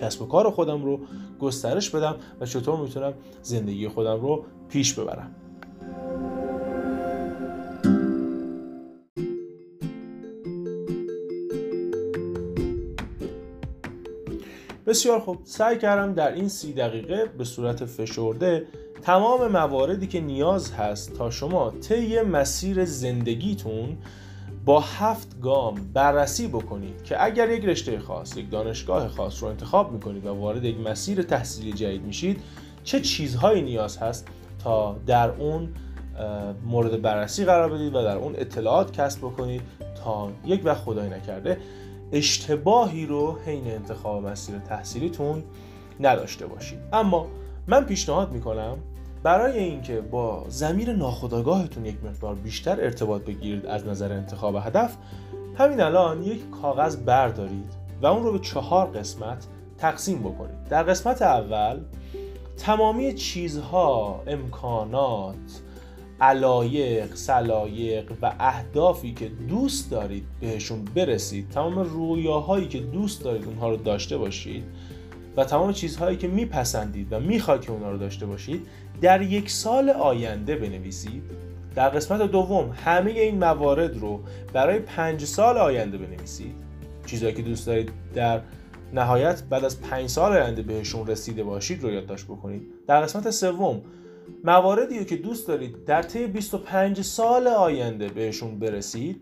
کسب 0.00 0.22
و 0.22 0.26
کار 0.26 0.50
خودم 0.50 0.84
رو 0.84 1.00
گسترش 1.40 1.90
بدم 1.90 2.16
و 2.40 2.46
چطور 2.46 2.80
می‌تونم 2.80 3.12
زندگی 3.42 3.88
خودم 3.88 4.20
رو 4.20 4.44
پیش 4.68 4.94
ببرم. 4.94 5.34
بسیار 14.86 15.20
خوب. 15.20 15.38
سعی 15.44 15.78
کردم 15.78 16.14
در 16.14 16.32
این 16.32 16.48
سی 16.48 16.72
دقیقه 16.72 17.26
به 17.38 17.44
صورت 17.44 17.84
فشرده 17.84 18.66
تمام 19.02 19.48
مواردی 19.48 20.06
که 20.06 20.20
نیاز 20.20 20.72
هست 20.72 21.14
تا 21.14 21.30
شما 21.30 21.70
طی 21.70 22.20
مسیر 22.20 22.84
زندگیتون 22.84 23.98
با 24.64 24.80
هفت 24.80 25.40
گام 25.40 25.74
بررسی 25.92 26.48
بکنید 26.48 27.02
که 27.02 27.24
اگر 27.24 27.50
یک 27.50 27.64
رشته 27.64 27.98
خاص 27.98 28.36
یک 28.36 28.50
دانشگاه 28.50 29.08
خاص 29.08 29.42
رو 29.42 29.48
انتخاب 29.48 29.92
می‌کنید 29.92 30.26
و 30.26 30.34
وارد 30.34 30.64
یک 30.64 30.80
مسیر 30.80 31.22
تحصیلی 31.22 31.72
جدید 31.72 32.02
میشید 32.02 32.40
چه 32.84 33.00
چیزهایی 33.00 33.62
نیاز 33.62 33.98
هست 33.98 34.28
تا 34.64 34.96
در 35.06 35.30
اون 35.30 35.74
مورد 36.66 37.02
بررسی 37.02 37.44
قرار 37.44 37.72
بدید 37.72 37.94
و 37.94 38.02
در 38.02 38.16
اون 38.16 38.34
اطلاعات 38.36 38.92
کسب 38.92 39.18
بکنید 39.18 39.62
تا 40.04 40.30
یک 40.44 40.60
وقت 40.64 40.82
خدای 40.82 41.08
نکرده 41.08 41.58
اشتباهی 42.12 43.06
رو 43.06 43.38
حین 43.46 43.66
انتخاب 43.66 44.26
مسیر 44.26 44.58
تحصیلیتون 44.58 45.44
نداشته 46.00 46.46
باشید. 46.46 46.78
اما 46.92 47.26
من 47.66 47.84
پیشنهاد 47.84 48.32
می‌کنم 48.32 48.78
برای 49.22 49.58
اینکه 49.58 50.00
با 50.00 50.44
زمیر 50.48 50.92
ناخودآگاهتون 50.92 51.86
یک 51.86 51.96
مقدار 52.04 52.34
بیشتر 52.34 52.80
ارتباط 52.80 53.22
بگیرید 53.22 53.66
از 53.66 53.86
نظر 53.86 54.12
انتخاب 54.12 54.56
هدف 54.56 54.96
همین 55.58 55.80
الان 55.80 56.22
یک 56.22 56.50
کاغذ 56.62 56.96
بردارید 56.96 57.72
و 58.02 58.06
اون 58.06 58.22
رو 58.22 58.32
به 58.32 58.38
چهار 58.38 58.86
قسمت 58.86 59.46
تقسیم 59.78 60.18
بکنید. 60.18 60.64
در 60.70 60.82
قسمت 60.82 61.22
اول 61.22 61.80
تمامی 62.56 63.14
چیزها 63.14 64.22
امکانات 64.26 65.60
علایق، 66.20 67.14
سلایق 67.14 68.12
و 68.22 68.32
اهدافی 68.40 69.14
که 69.14 69.28
دوست 69.28 69.90
دارید 69.90 70.24
بهشون 70.40 70.84
برسید 70.84 71.48
تمام 71.48 71.78
رویاهایی 71.78 72.68
که 72.68 72.80
دوست 72.80 73.24
دارید 73.24 73.44
اونها 73.44 73.68
رو 73.68 73.76
داشته 73.76 74.18
باشید 74.18 74.64
و 75.36 75.44
تمام 75.44 75.72
چیزهایی 75.72 76.16
که 76.16 76.28
میپسندید 76.28 77.12
و 77.12 77.20
می‌خواید 77.20 77.60
که 77.60 77.72
اونها 77.72 77.90
رو 77.90 77.98
داشته 77.98 78.26
باشید 78.26 78.66
در 79.00 79.22
یک 79.22 79.50
سال 79.50 79.90
آینده 79.90 80.56
بنویسید. 80.56 81.22
در 81.74 81.88
قسمت 81.88 82.22
دوم 82.22 82.70
همه 82.84 83.10
این 83.10 83.38
موارد 83.38 83.96
رو 83.96 84.20
برای 84.52 84.78
پنج 84.78 85.24
سال 85.24 85.58
آینده 85.58 85.98
بنویسید. 85.98 86.54
چیزهایی 87.06 87.34
که 87.34 87.42
دوست 87.42 87.66
دارید 87.66 87.92
در 88.14 88.40
نهایت 88.94 89.42
بعد 89.50 89.64
از 89.64 89.80
پنج 89.80 90.08
سال 90.08 90.32
آینده 90.32 90.62
بهشون 90.62 91.06
رسیده 91.06 91.44
باشید 91.44 91.82
رو 91.82 91.90
یادداشت 91.90 92.24
بکنید. 92.24 92.62
در 92.86 93.00
قسمت 93.00 93.30
سوم 93.30 93.82
مواردی 94.44 95.04
که 95.04 95.16
دوست 95.16 95.48
دارید 95.48 95.84
در 95.84 96.02
طی 96.02 96.26
25 96.26 97.02
سال 97.02 97.46
آینده 97.46 98.08
بهشون 98.08 98.58
برسید 98.58 99.20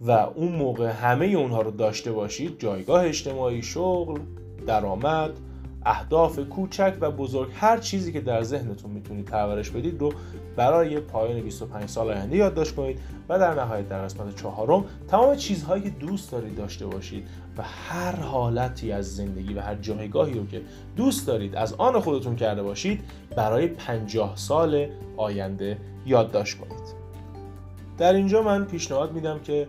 و 0.00 0.10
اون 0.10 0.52
موقع 0.52 0.90
همه 0.90 1.26
اونها 1.26 1.62
رو 1.62 1.70
داشته 1.70 2.12
باشید 2.12 2.58
جایگاه 2.58 3.04
اجتماعی 3.04 3.62
شغل 3.62 4.20
درآمد 4.66 5.30
اهداف 5.84 6.38
کوچک 6.38 6.94
و 7.00 7.10
بزرگ 7.10 7.50
هر 7.54 7.78
چیزی 7.78 8.12
که 8.12 8.20
در 8.20 8.42
ذهنتون 8.42 8.90
می‌تونید 8.90 9.24
پرورش 9.24 9.70
بدید 9.70 10.00
رو 10.00 10.12
برای 10.56 11.00
پایان 11.00 11.40
25 11.40 11.88
سال 11.88 12.10
آینده 12.10 12.36
یادداشت 12.36 12.74
کنید 12.74 12.98
و 13.28 13.38
در 13.38 13.54
نهایت 13.54 13.88
در 13.88 14.04
قسمت 14.04 14.36
چهارم 14.36 14.84
تمام 15.08 15.36
چیزهایی 15.36 15.82
که 15.82 15.90
دوست 15.90 16.32
دارید 16.32 16.56
داشته 16.56 16.86
باشید 16.86 17.28
و 17.58 17.62
هر 17.62 18.16
حالتی 18.16 18.92
از 18.92 19.16
زندگی 19.16 19.54
و 19.54 19.60
هر 19.60 19.74
جایگاهی 19.74 20.34
رو 20.34 20.46
که 20.46 20.62
دوست 20.96 21.26
دارید 21.26 21.56
از 21.56 21.74
آن 21.74 22.00
خودتون 22.00 22.36
کرده 22.36 22.62
باشید 22.62 23.00
برای 23.36 23.66
50 23.66 24.32
سال 24.36 24.86
آینده 25.16 25.78
یادداشت 26.06 26.58
کنید. 26.58 27.02
در 27.98 28.12
اینجا 28.12 28.42
من 28.42 28.64
پیشنهاد 28.64 29.12
میدم 29.12 29.38
که 29.38 29.66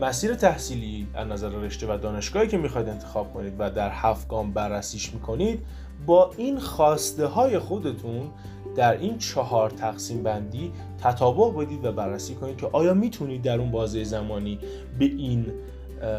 مسیر 0.00 0.34
تحصیلی 0.34 1.06
از 1.14 1.28
نظر 1.28 1.48
رشته 1.48 1.94
و 1.94 1.98
دانشگاهی 1.98 2.48
که 2.48 2.58
می‌خواید 2.58 2.88
انتخاب 2.88 3.34
کنید 3.34 3.52
و 3.58 3.70
در 3.70 3.90
هفت 3.90 4.28
گام 4.28 4.52
بررسیش 4.52 5.14
می‌کنید 5.14 5.60
با 6.06 6.30
این 6.36 6.58
خواسته 6.58 7.26
های 7.26 7.58
خودتون 7.58 8.30
در 8.76 8.92
این 8.92 9.18
چهار 9.18 9.70
تقسیم 9.70 10.22
بندی 10.22 10.72
تطابق 10.98 11.56
بدید 11.56 11.84
و 11.84 11.92
بررسی 11.92 12.34
کنید 12.34 12.56
که 12.56 12.68
آیا 12.72 12.94
می‌تونید 12.94 13.42
در 13.42 13.58
اون 13.58 13.70
بازه 13.70 14.04
زمانی 14.04 14.58
به 14.98 15.04
این 15.04 15.46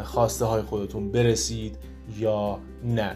خواسته 0.03 0.45
های 0.45 0.61
خودتون 0.61 1.11
برسید 1.11 1.77
یا 2.19 2.59
نه. 2.83 3.15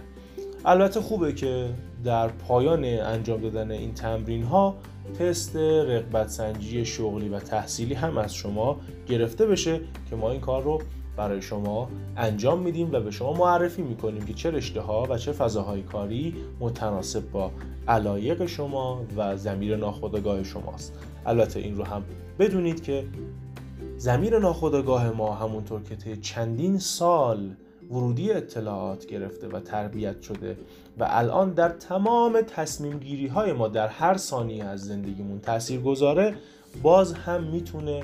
البته 0.65 1.01
خوبه 1.01 1.33
که 1.33 1.69
در 2.03 2.27
پایان 2.27 2.85
انجام 2.85 3.41
دادن 3.41 3.71
این 3.71 3.93
تمرین 3.93 4.43
ها 4.43 4.75
تست 5.09 5.55
رقبت 5.55 6.29
سنجی 6.29 6.85
شغلی 6.85 7.29
و 7.29 7.39
تحصیلی 7.39 7.93
هم 7.93 8.17
از 8.17 8.33
شما 8.33 8.79
گرفته 9.07 9.45
بشه 9.45 9.81
که 10.09 10.15
ما 10.15 10.31
این 10.31 10.41
کار 10.41 10.63
رو 10.63 10.81
برای 11.17 11.41
شما 11.41 11.89
انجام 12.17 12.59
میدیم 12.59 12.89
و 12.91 12.99
به 12.99 13.11
شما 13.11 13.33
معرفی 13.33 13.81
می‌کنیم 13.81 14.25
که 14.25 14.33
چه 14.33 14.51
رشته 14.51 14.81
ها 14.81 15.07
و 15.09 15.17
چه 15.17 15.31
فضاهای 15.31 15.81
کاری 15.81 16.35
متناسب 16.59 17.31
با 17.31 17.51
علایق 17.87 18.45
شما 18.45 19.05
و 19.17 19.37
زمیر 19.37 19.75
ناخودآگاه 19.75 20.43
شماست. 20.43 20.93
البته 21.25 21.59
این 21.59 21.77
رو 21.77 21.83
هم 21.83 22.03
بدونید 22.39 22.83
که 22.83 23.03
زمیر 23.97 24.39
ناخودآگاه 24.39 25.11
ما 25.11 25.35
همونطور 25.35 25.81
که 25.83 25.95
طی 25.95 26.17
چندین 26.17 26.79
سال 26.79 27.55
ورودی 27.91 28.31
اطلاعات 28.31 29.05
گرفته 29.05 29.47
و 29.47 29.59
تربیت 29.59 30.21
شده 30.21 30.57
و 30.99 31.07
الان 31.09 31.53
در 31.53 31.69
تمام 31.69 32.41
تصمیم 32.41 32.99
گیری 32.99 33.27
های 33.27 33.53
ما 33.53 33.67
در 33.67 33.87
هر 33.87 34.17
ثانیه 34.17 34.63
از 34.65 34.81
زندگیمون 34.81 35.39
تأثیر 35.39 35.81
گذاره 35.81 36.35
باز 36.83 37.13
هم 37.13 37.43
می‌تونه 37.43 38.03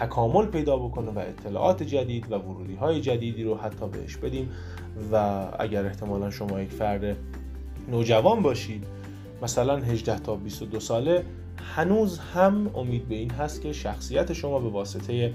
تکامل 0.00 0.46
پیدا 0.46 0.76
بکنه 0.76 1.10
و 1.10 1.18
اطلاعات 1.18 1.82
جدید 1.82 2.32
و 2.32 2.34
ورودی 2.34 2.74
های 2.74 3.00
جدیدی 3.00 3.42
رو 3.44 3.56
حتی 3.56 3.88
بهش 3.88 4.16
بدیم 4.16 4.50
و 5.12 5.46
اگر 5.58 5.86
احتمالا 5.86 6.30
شما 6.30 6.60
یک 6.60 6.70
فرد 6.70 7.16
نوجوان 7.88 8.42
باشید 8.42 8.84
مثلا 9.42 9.76
18 9.76 10.18
تا 10.18 10.36
22 10.36 10.80
ساله 10.80 11.24
هنوز 11.76 12.18
هم 12.18 12.70
امید 12.74 13.08
به 13.08 13.14
این 13.14 13.30
هست 13.30 13.62
که 13.62 13.72
شخصیت 13.72 14.32
شما 14.32 14.58
به 14.58 14.68
واسطه 14.68 15.32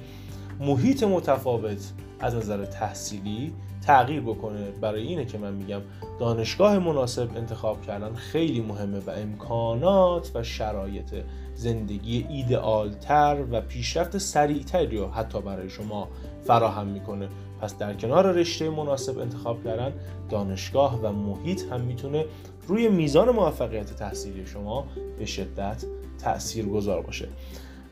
محیط 0.59 1.03
متفاوت 1.03 1.91
از 2.19 2.35
نظر 2.35 2.65
تحصیلی 2.65 3.53
تغییر 3.87 4.21
بکنه. 4.21 4.71
برای 4.81 5.01
اینه 5.01 5.25
که 5.25 5.37
من 5.37 5.53
میگم 5.53 5.81
دانشگاه 6.19 6.79
مناسب 6.79 7.29
انتخاب 7.37 7.81
کردن 7.81 8.13
خیلی 8.13 8.61
مهمه 8.61 8.99
و 8.99 9.09
امکانات 9.09 10.31
و 10.35 10.43
شرایط 10.43 11.15
زندگی 11.55 12.25
ایدئال 12.29 12.93
تر 12.93 13.43
و 13.51 13.61
پیشرفت 13.61 14.17
سریعتری 14.17 14.97
رو 14.97 15.07
حتی 15.07 15.41
برای 15.41 15.69
شما 15.69 16.07
فراهم 16.47 16.87
می‌کنه. 16.87 17.29
پس 17.61 17.77
در 17.77 17.93
کنار 17.93 18.31
رشته 18.31 18.69
مناسب 18.69 19.19
انتخاب 19.19 19.63
کردن 19.63 19.93
دانشگاه 20.29 20.99
و 21.01 21.11
محیط 21.11 21.61
هم 21.71 21.81
می‌تونه 21.81 22.25
روی 22.67 22.87
میزان 22.87 23.29
موفقیت 23.29 23.95
تحصیلی 23.95 24.45
شما 24.45 24.85
به 25.19 25.25
شدت 25.25 25.85
تأثیر 26.17 26.65
گذار 26.65 27.01
باشه. 27.01 27.27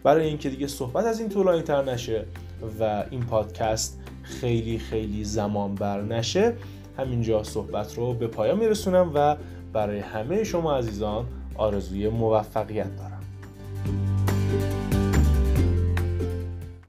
برای 0.03 0.27
اینکه 0.27 0.49
دیگه 0.49 0.67
صحبت 0.67 1.05
از 1.05 1.19
این 1.19 1.29
طولانی 1.29 1.61
تر 1.61 1.83
نشه 1.83 2.25
و 2.79 3.03
این 3.09 3.21
پادکست 3.21 3.99
خیلی 4.23 4.77
خیلی 4.77 5.23
زمان 5.23 5.75
بر 5.75 6.01
نشه. 6.01 6.53
همینجا 6.97 7.43
صحبت 7.43 7.97
رو 7.97 8.13
به 8.13 8.27
پایان 8.27 8.59
میرسونم 8.59 9.11
و 9.15 9.35
برای 9.73 9.99
همه 9.99 10.43
شما 10.43 10.77
عزیزان 10.77 11.25
آرزوی 11.55 12.09
موفقیت 12.09 12.95
دارم. 12.95 13.12